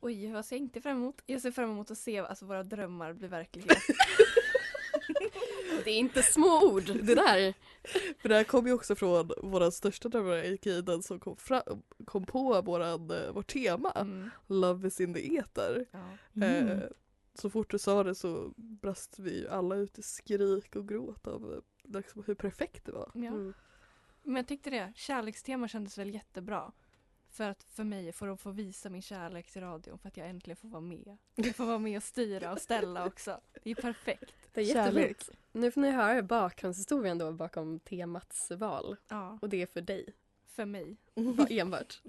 Oj, 0.00 0.32
vad 0.32 0.44
ser 0.44 0.56
jag 0.56 0.60
inte 0.60 0.80
fram 0.80 0.96
emot? 0.96 1.22
Jag 1.26 1.40
ser 1.42 1.50
fram 1.50 1.70
emot 1.70 1.90
att 1.90 1.98
se 1.98 2.18
alltså, 2.18 2.46
våra 2.46 2.62
drömmar 2.62 3.12
bli 3.12 3.28
verklighet. 3.28 3.78
Det 5.84 5.90
är 5.90 5.98
inte 5.98 6.22
små 6.22 6.72
ord 6.72 6.84
det 6.84 7.14
där. 7.14 7.54
För 8.18 8.28
det 8.28 8.34
här 8.34 8.44
kom 8.44 8.66
ju 8.66 8.72
också 8.72 8.94
från 8.94 9.30
våra 9.42 9.70
största 9.70 10.08
drömmar, 10.08 10.82
den 10.82 11.02
som 11.02 11.20
kom, 11.20 11.36
fram, 11.36 11.62
kom 12.04 12.26
på 12.26 12.62
våran, 12.62 13.10
eh, 13.10 13.32
vårt 13.32 13.52
tema. 13.52 13.90
Mm. 13.90 14.30
Love 14.46 14.88
is 14.88 15.00
in 15.00 15.14
the 15.14 15.36
ether. 15.36 15.86
Ja. 15.90 16.08
Mm. 16.36 16.68
Eh, 16.68 16.88
så 17.34 17.50
fort 17.50 17.70
du 17.70 17.78
sa 17.78 18.04
det 18.04 18.14
så 18.14 18.52
brast 18.56 19.18
vi 19.18 19.40
ju 19.40 19.48
alla 19.48 19.76
ut 19.76 19.98
i 19.98 20.02
skrik 20.02 20.76
och 20.76 20.88
gråt 20.88 21.26
av 21.26 21.52
eh, 21.52 21.98
liksom, 21.98 22.22
hur 22.26 22.34
perfekt 22.34 22.84
det 22.84 22.92
var. 22.92 23.10
Ja. 23.14 23.26
Mm. 23.26 23.54
Men 24.22 24.36
jag 24.36 24.48
tyckte 24.48 24.70
det. 24.70 24.92
Kärlekstema 24.96 25.68
kändes 25.68 25.98
väl 25.98 26.14
jättebra. 26.14 26.72
För 27.30 27.50
att 27.50 27.62
för 27.62 27.84
mig, 27.84 28.12
för 28.12 28.28
att 28.28 28.40
få 28.40 28.50
visa 28.50 28.90
min 28.90 29.02
kärlek 29.02 29.50
till 29.50 29.62
radion, 29.62 29.98
för 29.98 30.08
att 30.08 30.16
jag 30.16 30.28
äntligen 30.28 30.56
får 30.56 30.68
vara 30.68 30.80
med. 30.80 31.16
Jag 31.34 31.56
får 31.56 31.64
vara 31.66 31.78
med 31.78 31.96
och 31.96 32.02
styra 32.02 32.52
och 32.52 32.60
ställa 32.60 33.06
också. 33.06 33.40
Det 33.62 33.70
är 33.70 33.74
perfekt. 33.74 34.34
Det 34.52 34.60
är 34.60 34.64
jättefint. 34.64 35.30
Nu 35.52 35.70
får 35.70 35.80
ni 35.80 35.90
höra 35.90 36.22
bakgrundshistorien 36.22 37.18
då 37.18 37.32
bakom 37.32 37.78
temats 37.80 38.50
val. 38.50 38.96
Ja, 39.08 39.38
Och 39.42 39.48
det 39.48 39.62
är 39.62 39.66
för 39.66 39.80
dig. 39.80 40.14
för 40.46 40.64
mig. 40.64 40.96
Enbart. 41.50 42.02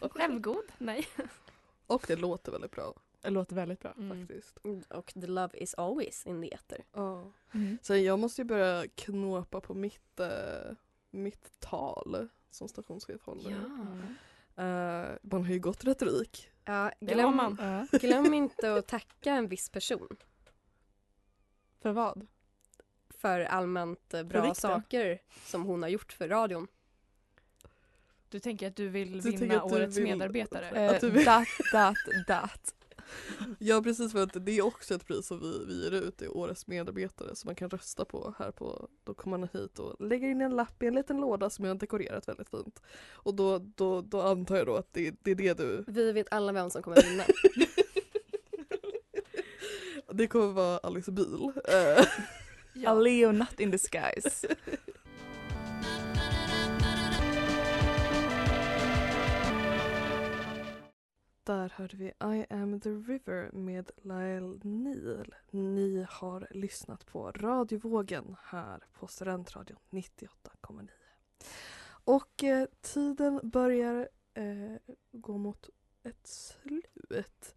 Självgod? 0.10 0.64
Nej. 0.78 1.06
och 1.86 2.04
det 2.08 2.16
låter 2.16 2.52
väldigt 2.52 2.70
bra 2.70 2.94
Det 3.20 3.30
låter 3.30 3.56
väldigt 3.56 3.80
bra. 3.80 3.92
Mm. 3.98 4.18
faktiskt. 4.18 4.56
Och 4.88 5.12
the 5.14 5.26
love 5.26 5.58
is 5.58 5.74
always 5.74 6.26
in 6.26 6.42
the 6.42 6.54
ether. 6.54 6.84
Ja. 6.92 7.32
Mm. 7.54 7.78
Sen 7.82 8.04
jag 8.04 8.18
måste 8.18 8.40
ju 8.40 8.44
börja 8.44 8.88
knåpa 8.88 9.60
på 9.60 9.74
mitt, 9.74 10.20
eh, 10.20 10.72
mitt 11.10 11.60
tal 11.60 12.28
som 12.50 12.68
stationschef 12.68 13.22
håller. 13.22 13.50
Mm. 13.50 14.14
Eh, 14.58 15.10
man 15.22 15.44
har 15.44 15.52
ju 15.52 15.58
gått 15.58 15.84
retorik. 15.84 16.50
Ja, 16.64 16.92
glöm, 17.00 17.36
man. 17.36 17.86
Ja. 17.92 17.98
glöm 17.98 18.34
inte 18.34 18.74
att 18.74 18.86
tacka 18.86 19.32
en 19.32 19.48
viss 19.48 19.70
person 19.70 20.08
För 21.82 21.92
vad? 21.92 22.26
för 23.10 23.40
allmänt 23.40 24.14
eh, 24.14 24.22
bra 24.22 24.42
vikten. 24.42 24.54
saker 24.54 25.18
som 25.44 25.62
hon 25.64 25.82
har 25.82 25.88
gjort 25.88 26.12
för 26.12 26.28
radion. 26.28 26.66
Du 28.28 28.40
tänker 28.40 28.68
att 28.68 28.76
du 28.76 28.88
vill 28.88 29.20
vinna 29.20 29.60
att 29.62 29.68
du 29.68 29.74
årets 29.76 29.96
vill- 29.96 30.04
medarbetare? 30.04 30.90
Att 30.90 31.00
du 31.00 31.10
vill- 31.10 31.24
dat, 31.24 31.46
dat, 31.72 31.96
dat. 32.26 32.74
Ja 33.58 33.82
precis 33.82 34.12
för 34.12 34.22
att 34.22 34.46
det 34.46 34.58
är 34.58 34.62
också 34.62 34.94
ett 34.94 35.06
pris 35.06 35.26
som 35.26 35.40
vi, 35.40 35.64
vi 35.66 35.84
ger 35.84 35.92
ut, 35.92 36.22
är 36.22 36.36
årets 36.36 36.66
medarbetare 36.66 37.36
som 37.36 37.48
man 37.48 37.54
kan 37.54 37.70
rösta 37.70 38.04
på 38.04 38.34
här 38.38 38.50
på, 38.50 38.88
då 39.04 39.14
kommer 39.14 39.38
man 39.38 39.48
hit 39.52 39.78
och 39.78 40.06
lägger 40.06 40.28
in 40.28 40.40
en 40.40 40.56
lapp 40.56 40.82
i 40.82 40.86
en 40.86 40.94
liten 40.94 41.16
låda 41.20 41.50
som 41.50 41.64
jag 41.64 41.74
har 41.74 41.78
dekorerat 41.78 42.28
väldigt 42.28 42.48
fint. 42.50 42.82
Och 43.10 43.34
då, 43.34 43.58
då, 43.58 44.00
då 44.00 44.22
antar 44.22 44.56
jag 44.56 44.66
då 44.66 44.76
att 44.76 44.92
det, 44.92 45.14
det 45.22 45.30
är 45.30 45.34
det 45.34 45.58
du, 45.58 45.84
Vi 45.86 46.12
vet 46.12 46.26
alla 46.30 46.52
vem 46.52 46.70
som 46.70 46.82
kommer 46.82 47.02
vinna. 47.02 47.24
det 50.12 50.26
kommer 50.26 50.52
vara 50.52 50.78
Alice 50.78 51.12
bil. 51.12 51.52
Eh, 51.68 52.90
A 52.90 52.94
Leo 52.94 53.32
not 53.32 53.60
in 53.60 53.70
disguise. 53.70 54.48
Där 61.48 61.72
hörde 61.76 61.96
vi 61.96 62.06
I 62.06 62.46
am 62.50 62.80
the 62.80 62.90
river 62.90 63.50
med 63.52 63.90
Lyle 64.02 64.58
Neal. 64.62 65.34
Ni 65.50 66.06
har 66.10 66.48
lyssnat 66.50 67.06
på 67.06 67.32
radiovågen 67.32 68.36
här 68.42 68.84
på 68.92 69.06
Studentradion 69.06 69.78
98,9. 69.90 70.88
Och 72.04 72.44
eh, 72.44 72.66
tiden 72.80 73.40
börjar 73.42 74.08
eh, 74.34 74.94
gå 75.12 75.38
mot 75.38 75.68
ett 76.02 76.26
slut. 76.26 77.54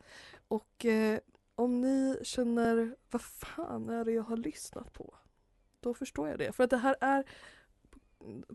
Och 0.47 0.85
eh, 0.85 1.19
om 1.55 1.81
ni 1.81 2.19
känner 2.23 2.95
vad 3.09 3.21
fan 3.21 3.89
är 3.89 4.05
det 4.05 4.11
jag 4.11 4.23
har 4.23 4.37
lyssnat 4.37 4.93
på? 4.93 5.15
Då 5.79 5.93
förstår 5.93 6.29
jag 6.29 6.39
det. 6.39 6.51
För 6.51 6.63
att 6.63 6.69
det 6.69 6.77
här 6.77 6.95
är 7.01 7.25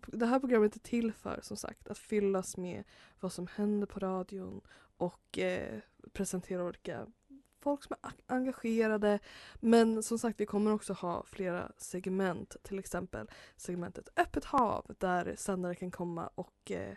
det 0.06 0.26
här 0.26 0.40
programmet 0.40 0.76
är 0.76 0.80
till 0.80 1.12
för 1.12 1.40
som 1.42 1.56
sagt 1.56 1.88
att 1.88 1.98
fyllas 1.98 2.56
med 2.56 2.84
vad 3.20 3.32
som 3.32 3.46
händer 3.46 3.86
på 3.86 4.00
radion 4.00 4.60
och 4.96 5.38
eh, 5.38 5.80
presentera 6.12 6.64
olika 6.64 7.06
folk 7.60 7.82
som 7.82 7.96
är 8.02 8.12
engagerade. 8.26 9.18
Men 9.54 10.02
som 10.02 10.18
sagt, 10.18 10.40
vi 10.40 10.46
kommer 10.46 10.72
också 10.72 10.92
ha 10.92 11.24
flera 11.26 11.72
segment. 11.76 12.56
Till 12.62 12.78
exempel 12.78 13.30
segmentet 13.56 14.08
Öppet 14.16 14.44
hav 14.44 14.94
där 14.98 15.34
sändare 15.36 15.74
kan 15.74 15.90
komma 15.90 16.30
och 16.34 16.70
eh, 16.70 16.94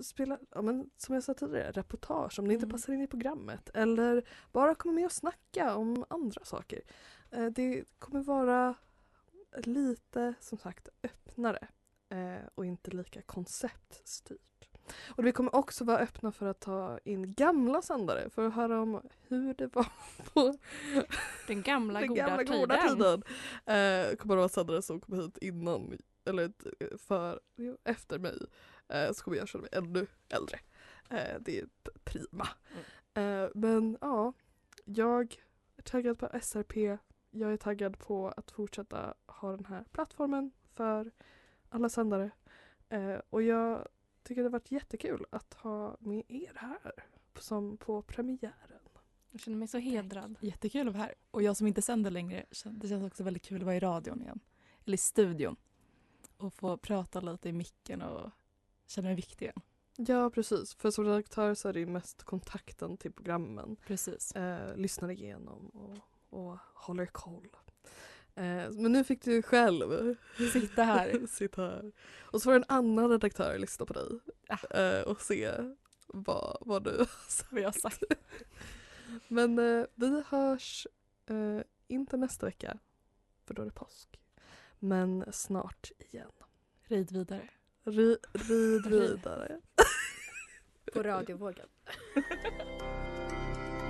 spela, 0.00 0.38
ja, 0.54 0.62
men, 0.62 0.90
som 0.96 1.14
jag 1.14 1.24
sa 1.24 1.34
tidigare, 1.34 1.70
reportage 1.70 2.38
om 2.38 2.48
det 2.48 2.54
inte 2.54 2.66
Mm. 2.66 2.72
passar 2.72 2.92
in 2.92 3.02
i 3.02 3.06
programmet. 3.06 3.70
Eller 3.74 4.28
bara 4.52 4.74
komma 4.74 4.94
med 4.94 5.04
och 5.04 5.12
snacka 5.12 5.74
om 5.74 6.04
andra 6.08 6.44
saker. 6.44 6.80
Eh, 7.30 7.46
det 7.46 7.84
kommer 7.98 8.22
vara 8.22 8.74
lite 9.56 10.34
som 10.40 10.58
sagt 10.58 10.88
öppnare 11.02 11.68
och 12.54 12.66
inte 12.66 12.90
lika 12.90 13.22
konceptstyrt. 13.22 14.40
Och 15.08 15.26
vi 15.26 15.32
kommer 15.32 15.54
också 15.54 15.84
vara 15.84 15.98
öppna 15.98 16.32
för 16.32 16.46
att 16.46 16.60
ta 16.60 16.98
in 17.04 17.32
gamla 17.32 17.82
sändare 17.82 18.30
för 18.30 18.46
att 18.46 18.54
höra 18.54 18.80
om 18.80 19.02
hur 19.28 19.54
det 19.54 19.74
var 19.74 19.86
på 20.34 20.58
Den 21.46 21.62
gamla, 21.62 22.00
den 22.00 22.08
goda, 22.08 22.26
gamla 22.26 22.44
tiden. 22.44 22.60
goda 22.60 22.76
tiden. 22.76 23.22
Eh, 23.56 24.16
kommer 24.16 24.34
det 24.34 24.38
vara 24.38 24.48
sändare 24.48 24.82
som 24.82 25.00
kommer 25.00 25.22
hit 25.22 25.38
innan 25.38 25.98
eller 26.24 26.52
eh, 26.80 26.96
för, 26.98 27.40
efter 27.84 28.18
mig 28.18 28.38
eh, 28.88 29.12
så 29.12 29.24
kommer 29.24 29.36
jag 29.36 29.48
känna 29.48 29.62
mig 29.62 29.70
ännu 29.72 30.06
äldre. 30.28 30.58
Eh, 31.10 31.40
det 31.40 31.58
är 31.60 31.66
prima. 32.04 32.48
Mm. 33.14 33.44
Eh, 33.44 33.50
men 33.54 33.98
ja, 34.00 34.32
jag 34.84 35.36
är 35.76 35.82
taggad 35.82 36.18
på 36.18 36.28
SRP. 36.42 36.76
Jag 37.30 37.52
är 37.52 37.56
taggad 37.56 37.98
på 37.98 38.28
att 38.28 38.50
fortsätta 38.50 39.14
ha 39.26 39.50
den 39.50 39.64
här 39.64 39.84
plattformen 39.92 40.50
för 40.74 41.10
alla 41.70 41.88
sändare. 41.88 42.30
Eh, 42.88 43.18
och 43.30 43.42
jag 43.42 43.88
tycker 44.22 44.42
det 44.42 44.48
har 44.48 44.52
varit 44.52 44.70
jättekul 44.70 45.26
att 45.30 45.54
ha 45.54 45.96
med 46.00 46.24
er 46.28 46.52
här 46.54 46.92
som 47.38 47.76
på 47.76 48.02
premiären. 48.02 48.80
Jag 49.30 49.40
känner 49.40 49.56
mig 49.56 49.68
så 49.68 49.78
hedrad. 49.78 50.36
Jättekul 50.40 50.88
att 50.88 50.94
vara 50.94 51.02
här. 51.04 51.14
Och 51.30 51.42
jag 51.42 51.56
som 51.56 51.66
inte 51.66 51.82
sänder 51.82 52.10
längre, 52.10 52.44
det 52.64 52.88
känns 52.88 53.04
också 53.04 53.22
väldigt 53.22 53.42
kul 53.42 53.60
att 53.60 53.66
vara 53.66 53.76
i 53.76 53.80
radion 53.80 54.22
igen. 54.22 54.40
Eller 54.84 54.94
i 54.94 54.98
studion. 54.98 55.56
Och 56.36 56.54
få 56.54 56.76
prata 56.76 57.20
lite 57.20 57.48
i 57.48 57.52
micken 57.52 58.02
och 58.02 58.30
känna 58.86 59.08
mig 59.08 59.16
viktig 59.16 59.44
igen. 59.44 59.60
Ja 59.96 60.30
precis, 60.30 60.74
för 60.74 60.90
som 60.90 61.04
redaktör 61.04 61.54
så 61.54 61.68
är 61.68 61.72
det 61.72 61.80
ju 61.80 61.86
mest 61.86 62.22
kontakten 62.22 62.96
till 62.96 63.12
programmen. 63.12 63.76
Precis. 63.86 64.32
Eh, 64.32 64.76
lyssnar 64.76 65.10
igenom 65.10 65.68
och, 65.68 65.98
och 66.40 66.58
håller 66.74 67.06
koll. 67.06 67.48
Eh, 68.34 68.70
men 68.70 68.92
nu 68.92 69.04
fick 69.04 69.22
du 69.24 69.42
själv 69.42 70.16
Sitta 70.52 70.84
här. 70.84 71.26
sitta 71.28 71.62
här. 71.62 71.92
Och 72.20 72.42
så 72.42 72.44
får 72.44 72.54
en 72.54 72.64
annan 72.68 73.10
redaktör 73.10 73.58
lyssna 73.58 73.86
på 73.86 73.92
dig 73.92 74.08
Ah. 74.48 74.78
eh, 74.80 75.02
och 75.02 75.20
se 75.20 75.52
vad, 76.06 76.56
vad 76.60 76.84
du. 76.84 77.06
Vad 77.50 77.60
jag 77.62 77.66
har 77.68 77.72
sagt. 77.80 78.02
Men 79.28 79.58
eh, 79.58 79.86
vi 79.94 80.22
hörs 80.28 80.86
inte 81.88 82.16
nästa 82.16 82.46
vecka, 82.46 82.78
för 83.46 83.54
då 83.54 83.62
är 83.62 83.66
det 83.66 83.72
påsk. 83.72 84.20
Men 84.78 85.24
snart 85.32 85.90
igen. 85.98 86.30
Rid 86.82 87.12
vidare. 87.12 87.48
Ri, 87.84 88.16
rid 88.32 88.86
vidare. 88.86 89.60
På 90.92 91.02
radiovågen. 91.02 91.68